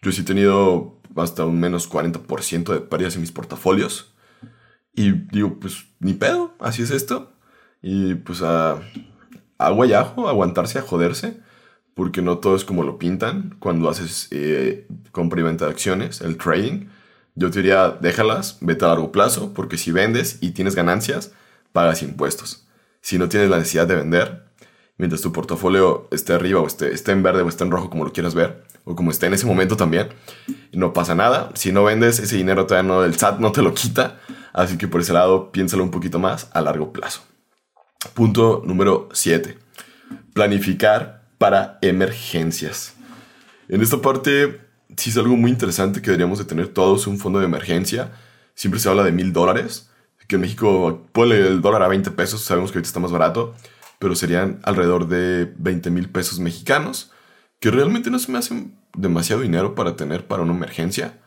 Yo 0.00 0.10
sí 0.10 0.22
he 0.22 0.24
tenido 0.24 1.00
hasta 1.16 1.44
un 1.44 1.60
menos 1.60 1.90
40% 1.90 2.72
de 2.72 2.80
pérdidas 2.80 3.14
en 3.14 3.20
mis 3.20 3.32
portafolios. 3.32 4.14
Y 4.94 5.12
digo, 5.12 5.58
pues 5.60 5.84
ni 6.00 6.14
pedo, 6.14 6.54
así 6.58 6.82
es 6.82 6.90
esto. 6.90 7.32
Y 7.82 8.14
pues 8.16 8.42
a 8.42 8.80
agua 9.58 9.86
y 9.86 9.92
ajo, 9.92 10.28
aguantarse 10.28 10.78
a 10.78 10.82
joderse, 10.82 11.40
porque 11.94 12.22
no 12.22 12.38
todo 12.38 12.56
es 12.56 12.64
como 12.64 12.82
lo 12.82 12.98
pintan 12.98 13.56
cuando 13.58 13.88
haces 13.88 14.28
eh, 14.30 14.88
compra 15.12 15.40
y 15.40 15.44
venta 15.44 15.66
de 15.66 15.70
acciones, 15.70 16.20
el 16.20 16.36
trading. 16.36 16.86
Yo 17.34 17.50
te 17.50 17.60
diría, 17.60 17.90
déjalas, 17.90 18.58
vete 18.60 18.84
a 18.84 18.88
largo 18.88 19.12
plazo, 19.12 19.54
porque 19.54 19.78
si 19.78 19.92
vendes 19.92 20.38
y 20.40 20.50
tienes 20.50 20.74
ganancias, 20.74 21.32
pagas 21.72 22.02
impuestos. 22.02 22.66
Si 23.00 23.18
no 23.18 23.28
tienes 23.28 23.50
la 23.50 23.58
necesidad 23.58 23.86
de 23.86 23.96
vender, 23.96 24.44
mientras 24.96 25.20
tu 25.20 25.32
portafolio 25.32 26.08
esté 26.10 26.32
arriba 26.32 26.60
o 26.60 26.66
esté, 26.66 26.92
esté 26.92 27.12
en 27.12 27.22
verde 27.22 27.42
o 27.42 27.48
esté 27.48 27.64
en 27.64 27.70
rojo, 27.70 27.90
como 27.90 28.04
lo 28.04 28.12
quieras 28.12 28.34
ver, 28.34 28.62
o 28.84 28.94
como 28.94 29.10
esté 29.10 29.26
en 29.26 29.34
ese 29.34 29.46
momento 29.46 29.76
también, 29.76 30.08
no 30.72 30.92
pasa 30.92 31.14
nada. 31.14 31.50
Si 31.54 31.72
no 31.72 31.84
vendes, 31.84 32.18
ese 32.18 32.36
dinero 32.36 32.66
todavía 32.66 32.88
no, 32.88 33.04
el 33.04 33.18
SAT 33.18 33.38
no 33.38 33.52
te 33.52 33.62
lo 33.62 33.74
quita. 33.74 34.20
Así 34.52 34.76
que 34.76 34.88
por 34.88 35.00
ese 35.00 35.12
lado, 35.12 35.50
piénsalo 35.50 35.82
un 35.82 35.90
poquito 35.90 36.18
más 36.18 36.48
a 36.52 36.60
largo 36.60 36.92
plazo. 36.92 37.22
Punto 38.14 38.62
número 38.64 39.08
7. 39.12 39.56
Planificar 40.34 41.22
para 41.38 41.78
emergencias. 41.82 42.94
En 43.68 43.80
esta 43.80 43.98
parte 43.98 44.60
sí 44.96 45.10
es 45.10 45.16
algo 45.16 45.36
muy 45.36 45.50
interesante 45.50 46.00
que 46.02 46.10
deberíamos 46.10 46.38
de 46.38 46.44
tener 46.44 46.68
todos 46.68 47.06
un 47.06 47.18
fondo 47.18 47.38
de 47.38 47.46
emergencia. 47.46 48.12
Siempre 48.54 48.80
se 48.80 48.88
habla 48.88 49.04
de 49.04 49.12
mil 49.12 49.32
dólares, 49.32 49.90
que 50.32 50.36
en 50.36 50.40
México 50.40 51.02
pone 51.12 51.36
el 51.36 51.60
dólar 51.60 51.82
a 51.82 51.88
20 51.88 52.10
pesos, 52.12 52.40
sabemos 52.40 52.72
que 52.72 52.78
ahorita 52.78 52.88
está 52.88 53.00
más 53.00 53.12
barato, 53.12 53.54
pero 53.98 54.14
serían 54.14 54.60
alrededor 54.62 55.06
de 55.06 55.52
20 55.58 55.90
mil 55.90 56.08
pesos 56.08 56.38
mexicanos, 56.38 57.12
que 57.60 57.70
realmente 57.70 58.10
no 58.10 58.18
se 58.18 58.32
me 58.32 58.38
hace 58.38 58.70
demasiado 58.96 59.42
dinero 59.42 59.74
para 59.74 59.94
tener 59.94 60.26
para 60.26 60.42
una 60.42 60.54
emergencia. 60.54 61.20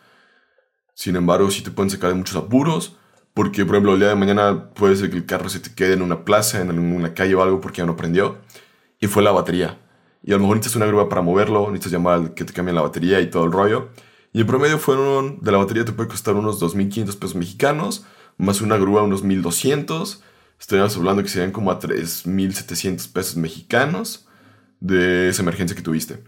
Sin 0.95 1.15
embargo, 1.15 1.51
sí 1.51 1.61
te 1.61 1.69
pueden 1.69 1.91
sacar 1.91 2.09
de 2.09 2.15
muchos 2.15 2.35
apuros 2.35 2.97
porque, 3.35 3.63
por 3.63 3.75
ejemplo, 3.75 3.93
el 3.93 3.99
día 3.99 4.09
de 4.09 4.15
mañana 4.15 4.69
puede 4.73 4.95
ser 4.95 5.11
que 5.11 5.17
el 5.17 5.27
carro 5.27 5.49
se 5.49 5.59
te 5.59 5.75
quede 5.75 5.93
en 5.93 6.01
una 6.01 6.25
plaza, 6.25 6.61
en 6.61 6.79
una 6.79 7.13
calle 7.13 7.35
o 7.35 7.43
algo 7.43 7.61
porque 7.61 7.77
ya 7.77 7.85
no 7.85 7.95
prendió. 7.95 8.39
Y 8.99 9.05
fue 9.05 9.21
la 9.21 9.31
batería. 9.31 9.77
Y 10.23 10.31
a 10.31 10.35
lo 10.35 10.41
mejor 10.41 10.57
necesitas 10.57 10.77
una 10.77 10.87
grúa 10.87 11.09
para 11.09 11.21
moverlo, 11.21 11.69
necesitas 11.69 11.91
llamar 11.91 12.13
al 12.15 12.33
que 12.33 12.43
te 12.43 12.53
cambie 12.53 12.73
la 12.73 12.81
batería 12.81 13.21
y 13.21 13.29
todo 13.29 13.43
el 13.43 13.51
rollo. 13.51 13.89
Y 14.33 14.41
en 14.41 14.47
promedio 14.47 14.79
fueron, 14.79 15.39
de 15.41 15.51
la 15.51 15.59
batería 15.59 15.85
te 15.85 15.91
puede 15.91 16.09
costar 16.09 16.33
unos 16.33 16.59
2.500 16.59 17.19
pesos 17.19 17.35
mexicanos, 17.35 18.05
más 18.37 18.61
una 18.61 18.77
grúa 18.77 19.03
unos 19.03 19.23
1.200. 19.23 20.21
Estaríamos 20.59 20.95
hablando 20.95 21.23
que 21.23 21.29
serían 21.29 21.51
como 21.51 21.71
a 21.71 21.79
3.700 21.79 23.11
pesos 23.11 23.35
mexicanos 23.37 24.27
de 24.79 25.29
esa 25.29 25.41
emergencia 25.41 25.75
que 25.75 25.81
tuviste. 25.81 26.23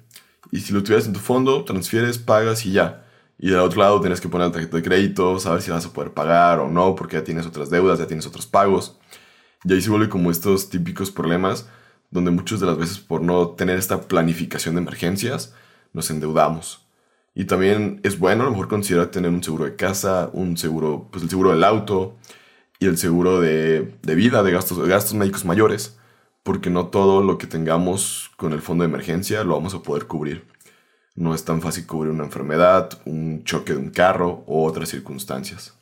Y 0.52 0.62
si 0.62 0.74
lo 0.74 0.84
tuvieras 0.84 1.08
en 1.08 1.14
tu 1.14 1.20
fondo, 1.20 1.64
transfieres, 1.64 2.18
pagas 2.18 2.66
y 2.66 2.72
ya. 2.72 3.06
Y 3.40 3.50
del 3.50 3.60
otro 3.60 3.82
lado 3.82 4.02
tienes 4.02 4.22
que 4.22 4.30
poner 4.30 4.48
la 4.48 4.54
tarjeta 4.54 4.78
de 4.78 4.84
crédito, 4.84 5.40
saber 5.40 5.62
si 5.62 5.72
vas 5.72 5.86
a 5.86 5.94
poder 5.94 6.14
pagar 6.14 6.60
o 6.60 6.70
no, 6.70 6.96
porque 6.96 7.18
ya 7.18 7.24
tienes 7.24 7.46
otras 7.46 7.70
deudas, 7.70 8.00
ya 8.00 8.08
tienes 8.08 8.26
otros 8.26 8.48
pagos. 8.48 8.98
Y 9.64 9.74
ahí 9.74 9.82
se 9.82 9.90
vuelve 9.90 10.10
como 10.10 10.32
estos 10.32 10.70
típicos 10.70 11.12
problemas 11.12 11.68
donde 12.10 12.32
muchas 12.32 12.60
de 12.60 12.66
las 12.66 12.78
veces 12.78 13.00
por 13.00 13.22
no 13.22 13.50
tener 13.50 13.78
esta 13.78 14.02
planificación 14.02 14.76
de 14.76 14.82
emergencias 14.82 15.54
nos 15.94 16.10
endeudamos. 16.10 16.87
Y 17.40 17.46
también 17.46 18.02
es 18.02 18.18
bueno 18.18 18.42
a 18.42 18.46
lo 18.46 18.50
mejor 18.50 18.68
considerar 18.68 19.12
tener 19.12 19.30
un 19.30 19.44
seguro 19.44 19.66
de 19.66 19.76
casa, 19.76 20.32
un 20.34 20.58
seguro, 20.58 21.08
pues 21.12 21.24
el 21.24 21.30
seguro 21.30 21.52
del 21.52 21.64
auto 21.64 22.18
y 22.80 22.88
el 22.88 22.98
seguro 22.98 23.40
de, 23.40 23.96
de 24.02 24.16
vida, 24.16 24.42
de 24.42 24.52
gastos, 24.52 24.82
de 24.82 24.90
gastos 24.90 25.14
médicos 25.14 25.46
mayores, 25.46 26.00
porque 26.42 26.72
no 26.72 26.88
todo 26.88 27.22
lo 27.22 27.38
que 27.38 27.46
tengamos 27.46 28.32
con 28.38 28.54
el 28.54 28.62
fondo 28.64 28.84
de 28.84 28.90
emergencia 28.90 29.44
lo 29.44 29.54
vamos 29.54 29.76
a 29.76 29.84
poder 29.84 30.08
cubrir. 30.08 30.48
No 31.14 31.36
es 31.36 31.46
tan 31.46 31.62
fácil 31.62 31.86
cubrir 31.86 32.12
una 32.12 32.24
enfermedad, 32.24 33.00
un 33.06 33.44
choque 33.44 33.74
de 33.74 33.80
un 33.80 33.92
carro 33.92 34.44
o 34.48 34.66
otras 34.66 34.90
circunstancias. 34.90 35.78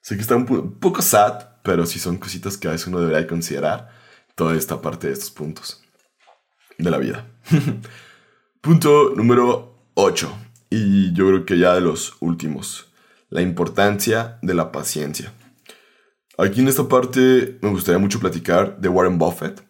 Sé 0.00 0.16
que 0.16 0.22
está 0.22 0.34
un, 0.34 0.46
poco 0.80 1.02
sad, 1.02 1.58
pero 1.62 1.84
sí 1.84 1.98
son 1.98 2.16
cositas 2.16 2.56
que 2.56 2.68
a 2.68 2.70
veces 2.70 2.86
uno 2.86 3.00
debería 3.00 3.26
considerar 3.26 3.90
toda 4.34 4.56
esta 4.56 4.80
parte 4.80 5.08
de 5.08 5.12
estos 5.12 5.30
puntos 5.30 5.84
de 6.78 6.90
la 6.90 6.96
vida. 6.96 7.26
Punto 8.62 9.12
número 9.14 9.71
8. 9.94 10.32
Y 10.70 11.12
yo 11.12 11.28
creo 11.28 11.44
que 11.44 11.58
ya 11.58 11.74
de 11.74 11.80
los 11.80 12.16
últimos. 12.20 12.92
La 13.28 13.42
importancia 13.42 14.38
de 14.42 14.54
la 14.54 14.72
paciencia. 14.72 15.32
Aquí 16.38 16.60
en 16.60 16.68
esta 16.68 16.88
parte 16.88 17.58
me 17.60 17.68
gustaría 17.68 17.98
mucho 17.98 18.18
platicar 18.18 18.78
de 18.80 18.88
Warren 18.88 19.18
Buffett. 19.18 19.62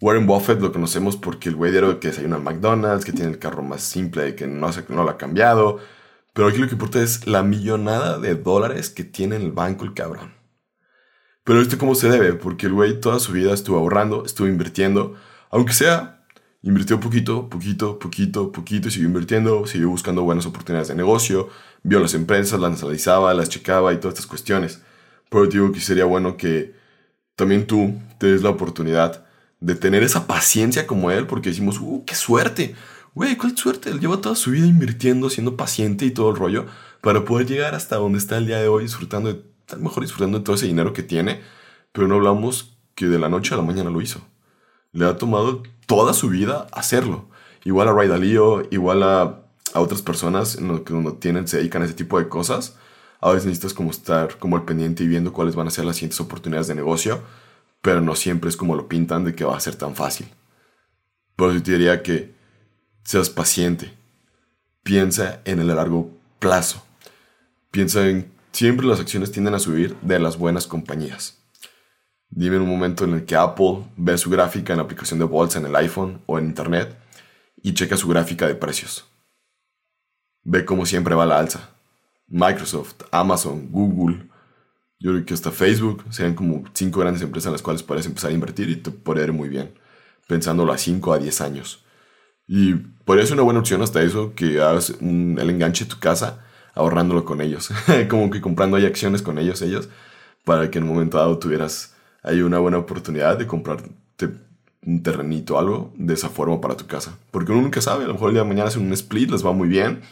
Warren 0.00 0.26
Buffett 0.26 0.60
lo 0.60 0.72
conocemos 0.72 1.16
porque 1.16 1.48
el 1.48 1.56
güey 1.56 1.72
de 1.72 1.98
que 1.98 2.08
desayuna 2.08 2.36
en 2.36 2.44
McDonald's, 2.44 3.04
que 3.04 3.12
tiene 3.12 3.30
el 3.30 3.38
carro 3.38 3.62
más 3.62 3.82
simple, 3.82 4.34
que 4.34 4.46
no, 4.46 4.68
no 4.88 5.04
lo 5.04 5.10
ha 5.10 5.16
cambiado. 5.16 5.78
Pero 6.32 6.48
aquí 6.48 6.58
lo 6.58 6.66
que 6.66 6.74
importa 6.74 7.02
es 7.02 7.26
la 7.26 7.42
millonada 7.42 8.18
de 8.18 8.34
dólares 8.34 8.90
que 8.90 9.04
tiene 9.04 9.36
en 9.36 9.42
el 9.42 9.52
banco 9.52 9.84
el 9.84 9.94
cabrón. 9.94 10.34
Pero 11.44 11.60
esto 11.60 11.78
cómo 11.78 11.94
se 11.94 12.08
debe, 12.08 12.34
porque 12.34 12.66
el 12.66 12.74
güey 12.74 13.00
toda 13.00 13.18
su 13.20 13.32
vida 13.32 13.54
estuvo 13.54 13.78
ahorrando, 13.78 14.24
estuvo 14.24 14.46
invirtiendo, 14.46 15.14
aunque 15.50 15.72
sea 15.72 16.17
Invirtió 16.62 16.98
poquito, 16.98 17.48
poquito, 17.48 17.98
poquito, 17.98 18.50
poquito 18.50 18.88
y 18.88 18.90
siguió 18.90 19.08
invirtiendo, 19.08 19.66
siguió 19.66 19.88
buscando 19.90 20.22
buenas 20.22 20.44
oportunidades 20.44 20.88
de 20.88 20.96
negocio, 20.96 21.48
vio 21.84 22.00
las 22.00 22.14
empresas, 22.14 22.58
las 22.58 22.82
analizaba, 22.82 23.32
las 23.32 23.48
checaba 23.48 23.92
y 23.92 23.98
todas 23.98 24.14
estas 24.14 24.26
cuestiones. 24.26 24.82
Pero 25.30 25.46
digo 25.46 25.72
que 25.72 25.80
sería 25.80 26.04
bueno 26.04 26.36
que 26.36 26.74
también 27.36 27.66
tú 27.66 27.94
te 28.18 28.26
des 28.26 28.42
la 28.42 28.50
oportunidad 28.50 29.24
de 29.60 29.74
tener 29.76 30.02
esa 30.02 30.26
paciencia 30.26 30.86
como 30.86 31.10
él, 31.10 31.26
porque 31.26 31.50
decimos, 31.50 31.78
¡uh, 31.80 32.04
qué 32.04 32.14
suerte! 32.14 32.74
Güey, 33.14 33.36
¿cuál 33.36 33.56
suerte? 33.56 33.90
Él 33.90 34.00
lleva 34.00 34.20
toda 34.20 34.34
su 34.36 34.50
vida 34.50 34.66
invirtiendo, 34.66 35.30
siendo 35.30 35.56
paciente 35.56 36.04
y 36.04 36.10
todo 36.10 36.30
el 36.30 36.36
rollo, 36.36 36.66
para 37.00 37.24
poder 37.24 37.46
llegar 37.46 37.74
hasta 37.74 37.96
donde 37.96 38.18
está 38.18 38.36
el 38.36 38.46
día 38.46 38.58
de 38.58 38.68
hoy, 38.68 38.84
disfrutando 38.84 39.32
de, 39.32 39.42
a 39.72 39.76
mejor 39.76 40.02
disfrutando 40.02 40.38
de 40.38 40.44
todo 40.44 40.56
ese 40.56 40.66
dinero 40.66 40.92
que 40.92 41.02
tiene, 41.02 41.40
pero 41.92 42.08
no 42.08 42.16
hablamos 42.16 42.78
que 42.94 43.06
de 43.06 43.18
la 43.18 43.28
noche 43.28 43.54
a 43.54 43.56
la 43.56 43.62
mañana 43.62 43.90
lo 43.90 44.00
hizo. 44.00 44.20
Le 44.92 45.06
ha 45.06 45.16
tomado 45.16 45.62
toda 45.86 46.12
su 46.12 46.28
vida 46.28 46.66
hacerlo. 46.72 47.26
Igual 47.64 47.88
a 47.88 47.92
Ray 47.92 48.08
Dalio, 48.08 48.66
igual 48.70 49.02
a, 49.02 49.40
otras 49.74 50.00
personas 50.00 50.56
que 50.56 50.92
uno 50.94 51.12
tienen, 51.14 51.46
se 51.46 51.58
dedican 51.58 51.82
a 51.82 51.84
ese 51.84 51.94
tipo 51.94 52.18
de 52.18 52.28
cosas. 52.28 52.76
A 53.20 53.30
veces 53.30 53.46
necesitas 53.46 53.74
como 53.74 53.90
estar 53.90 54.38
como 54.38 54.56
al 54.56 54.64
pendiente 54.64 55.04
y 55.04 55.08
viendo 55.08 55.32
cuáles 55.32 55.56
van 55.56 55.66
a 55.66 55.70
ser 55.70 55.84
las 55.84 55.96
siguientes 55.96 56.20
oportunidades 56.20 56.68
de 56.68 56.74
negocio, 56.74 57.22
pero 57.82 58.00
no 58.00 58.14
siempre 58.14 58.48
es 58.48 58.56
como 58.56 58.76
lo 58.76 58.88
pintan 58.88 59.24
de 59.24 59.34
que 59.34 59.44
va 59.44 59.56
a 59.56 59.60
ser 59.60 59.76
tan 59.76 59.94
fácil. 59.94 60.28
Por 61.36 61.50
eso 61.50 61.62
te 61.62 61.72
diría 61.72 62.02
que 62.02 62.34
seas 63.04 63.30
paciente. 63.30 63.92
Piensa 64.82 65.40
en 65.44 65.60
el 65.60 65.68
largo 65.68 66.10
plazo. 66.38 66.82
Piensa 67.70 68.08
en 68.08 68.30
siempre 68.52 68.86
las 68.86 69.00
acciones 69.00 69.32
tienden 69.32 69.54
a 69.54 69.58
subir 69.58 69.96
de 70.02 70.18
las 70.18 70.38
buenas 70.38 70.66
compañías. 70.66 71.37
Dime 72.30 72.58
un 72.58 72.68
momento 72.68 73.04
en 73.04 73.14
el 73.14 73.24
que 73.24 73.36
Apple 73.36 73.84
ve 73.96 74.18
su 74.18 74.30
gráfica 74.30 74.72
en 74.72 74.78
la 74.78 74.84
aplicación 74.84 75.18
de 75.18 75.24
bolsa 75.24 75.58
en 75.58 75.66
el 75.66 75.76
iPhone 75.76 76.22
o 76.26 76.38
en 76.38 76.46
Internet 76.46 76.96
y 77.62 77.74
checa 77.74 77.96
su 77.96 78.08
gráfica 78.08 78.46
de 78.46 78.54
precios. 78.54 79.06
Ve 80.44 80.64
cómo 80.64 80.86
siempre 80.86 81.14
va 81.14 81.26
la 81.26 81.38
alza. 81.38 81.70
Microsoft, 82.28 83.02
Amazon, 83.10 83.68
Google, 83.70 84.28
yo 85.00 85.12
creo 85.12 85.24
que 85.24 85.34
hasta 85.34 85.50
Facebook 85.50 86.04
sean 86.10 86.34
como 86.34 86.64
cinco 86.74 87.00
grandes 87.00 87.22
empresas 87.22 87.46
en 87.46 87.52
las 87.52 87.62
cuales 87.62 87.82
puedes 87.82 88.06
empezar 88.06 88.30
a 88.30 88.34
invertir 88.34 88.68
y 88.68 88.76
te 88.76 88.90
puede 88.90 89.24
ir 89.24 89.32
muy 89.32 89.48
bien, 89.48 89.72
pensándolo 90.26 90.72
a 90.72 90.78
5 90.78 91.12
a 91.12 91.18
10 91.18 91.40
años. 91.40 91.84
Y 92.46 92.74
podría 92.74 93.24
ser 93.24 93.34
una 93.34 93.42
buena 93.42 93.60
opción 93.60 93.80
hasta 93.82 94.02
eso, 94.02 94.34
que 94.34 94.60
hagas 94.60 94.90
el 95.00 95.50
enganche 95.50 95.84
de 95.84 95.90
tu 95.90 95.98
casa 95.98 96.44
ahorrándolo 96.74 97.24
con 97.24 97.40
ellos, 97.40 97.70
como 98.08 98.30
que 98.30 98.40
comprando 98.40 98.76
ahí 98.76 98.86
acciones 98.86 99.22
con 99.22 99.38
ellos, 99.38 99.62
ellos, 99.62 99.88
para 100.44 100.70
que 100.70 100.78
en 100.78 100.84
un 100.84 100.90
momento 100.90 101.18
dado 101.18 101.38
tuvieras 101.38 101.94
hay 102.28 102.42
una 102.42 102.58
buena 102.58 102.76
oportunidad 102.76 103.38
de 103.38 103.46
comprarte 103.46 103.88
un 104.86 105.02
terrenito 105.02 105.58
algo 105.58 105.92
de 105.96 106.14
esa 106.14 106.28
forma 106.28 106.60
para 106.60 106.76
tu 106.76 106.86
casa. 106.86 107.18
Porque 107.30 107.52
uno 107.52 107.62
nunca 107.62 107.80
sabe, 107.80 108.04
a 108.04 108.06
lo 108.06 108.14
mejor 108.14 108.28
el 108.28 108.34
día 108.34 108.42
de 108.42 108.48
mañana 108.48 108.68
hacen 108.68 108.86
un 108.86 108.92
split, 108.92 109.30
les 109.30 109.44
va 109.44 109.52
muy 109.52 109.68
bien 109.68 110.02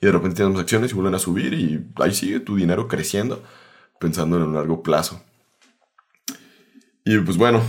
y 0.00 0.06
de 0.06 0.12
repente 0.12 0.36
tienes 0.36 0.52
más 0.52 0.62
acciones 0.62 0.90
y 0.90 0.94
vuelven 0.94 1.14
a 1.14 1.18
subir 1.18 1.54
y 1.54 1.84
ahí 1.96 2.12
sigue 2.12 2.40
tu 2.40 2.56
dinero 2.56 2.88
creciendo 2.88 3.42
pensando 3.98 4.36
en 4.36 4.42
un 4.42 4.54
largo 4.54 4.82
plazo. 4.82 5.22
Y 7.04 7.18
pues 7.18 7.38
bueno, 7.38 7.62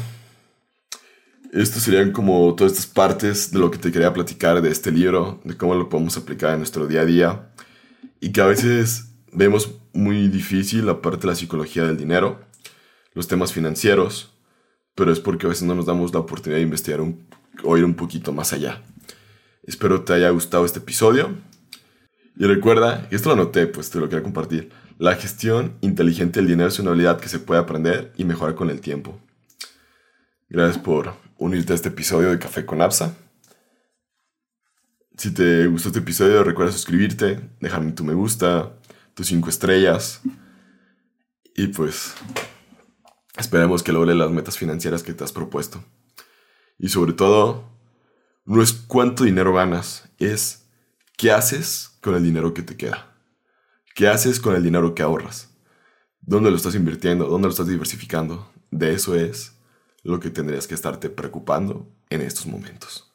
estas 1.54 1.84
serían 1.84 2.12
como 2.12 2.54
todas 2.56 2.74
estas 2.74 2.88
partes 2.88 3.52
de 3.52 3.60
lo 3.60 3.72
que 3.72 3.78
te 3.78 3.92
quería 3.92 4.12
platicar 4.12 4.62
de 4.62 4.70
este 4.70 4.92
libro, 4.92 5.40
de 5.46 5.56
cómo 5.56 5.76
lo 5.76 5.88
podemos 5.88 6.18
aplicar 6.18 6.52
en 6.52 6.58
nuestro 6.58 6.88
día 6.88 7.02
a 7.02 7.06
día 7.06 7.50
y 8.20 8.32
que 8.32 8.42
a 8.42 8.48
veces 8.48 9.14
vemos 9.32 9.76
muy 9.94 10.28
difícil 10.28 10.86
la 10.88 11.02
parte 11.02 11.22
de 11.22 11.28
la 11.28 11.36
psicología 11.36 11.86
del 11.86 11.98
dinero 11.98 12.53
los 13.14 13.28
temas 13.28 13.54
financieros, 13.54 14.34
pero 14.96 15.12
es 15.12 15.20
porque 15.20 15.46
a 15.46 15.50
veces 15.50 15.64
no 15.64 15.76
nos 15.76 15.86
damos 15.86 16.14
la 16.14 16.20
oportunidad 16.20 16.58
de 16.58 16.64
investigar 16.64 17.02
o 17.64 17.78
ir 17.78 17.86
un 17.86 17.96
poquito 17.96 18.32
más 18.32 18.54
allá. 18.54 18.82
Espero 19.64 20.04
te 20.04 20.14
haya 20.14 20.30
gustado 20.30 20.66
este 20.66 20.80
episodio. 20.80 21.36
Y 22.36 22.46
recuerda, 22.46 23.08
y 23.12 23.16
esto 23.16 23.30
lo 23.30 23.34
anoté, 23.34 23.68
pues 23.68 23.90
te 23.90 24.00
lo 24.00 24.10
quiero 24.10 24.24
compartir. 24.24 24.72
La 24.98 25.16
gestión 25.16 25.76
inteligente 25.82 26.40
del 26.40 26.48
dinero 26.48 26.70
es 26.70 26.80
una 26.80 26.92
habilidad 26.92 27.20
que 27.20 27.30
se 27.30 27.40
puede 27.40 27.62
aprender 27.62 28.12
y 28.18 28.26
mejorar 28.26 28.56
con 28.56 28.70
el 28.70 28.82
tiempo. 28.82 29.20
Gracias 30.50 30.84
por 30.84 31.14
unirte 31.38 31.74
a 31.74 31.76
este 31.76 31.90
episodio 31.90 32.30
de 32.30 32.40
Café 32.40 32.66
con 32.66 32.82
Absa. 32.82 33.16
Si 35.18 35.32
te 35.32 35.68
gustó 35.68 35.90
este 35.90 36.00
episodio, 36.00 36.44
recuerda 36.44 36.72
suscribirte, 36.72 37.40
dejarme 37.60 37.92
tu 37.92 38.04
me 38.04 38.14
gusta, 38.14 38.74
tus 39.14 39.28
cinco 39.28 39.50
estrellas. 39.50 40.22
Y 41.56 41.68
pues 41.68 42.16
Esperemos 43.38 43.82
que 43.82 43.92
logre 43.92 44.14
las 44.14 44.32
metas 44.32 44.58
financieras 44.58 45.04
que 45.04 45.14
te 45.14 45.24
has 45.24 45.32
propuesto. 45.32 45.84
Y 46.78 46.90
sobre 46.90 47.14
todo, 47.14 47.66
no 48.46 48.62
es 48.62 48.74
cuánto 48.74 49.24
dinero 49.24 49.54
ganas, 49.54 50.10
es 50.20 50.68
qué 51.18 51.32
haces 51.32 51.98
con 52.02 52.16
el 52.16 52.24
dinero 52.24 52.54
que 52.54 52.62
te 52.62 52.78
queda. 52.78 53.16
¿Qué 53.96 54.08
haces 54.08 54.40
con 54.40 54.56
el 54.56 54.64
dinero 54.64 54.94
que 54.94 55.04
ahorras? 55.04 55.50
¿Dónde 56.22 56.50
lo 56.50 56.58
estás 56.58 56.76
invirtiendo? 56.76 57.26
¿Dónde 57.26 57.48
lo 57.48 57.52
estás 57.52 57.68
diversificando? 57.68 58.52
De 58.72 58.94
eso 58.94 59.16
es 59.16 59.54
lo 60.04 60.20
que 60.20 60.30
tendrías 60.30 60.68
que 60.68 60.74
estarte 60.74 61.10
preocupando 61.10 61.88
en 62.10 62.22
estos 62.22 62.46
momentos. 62.46 63.12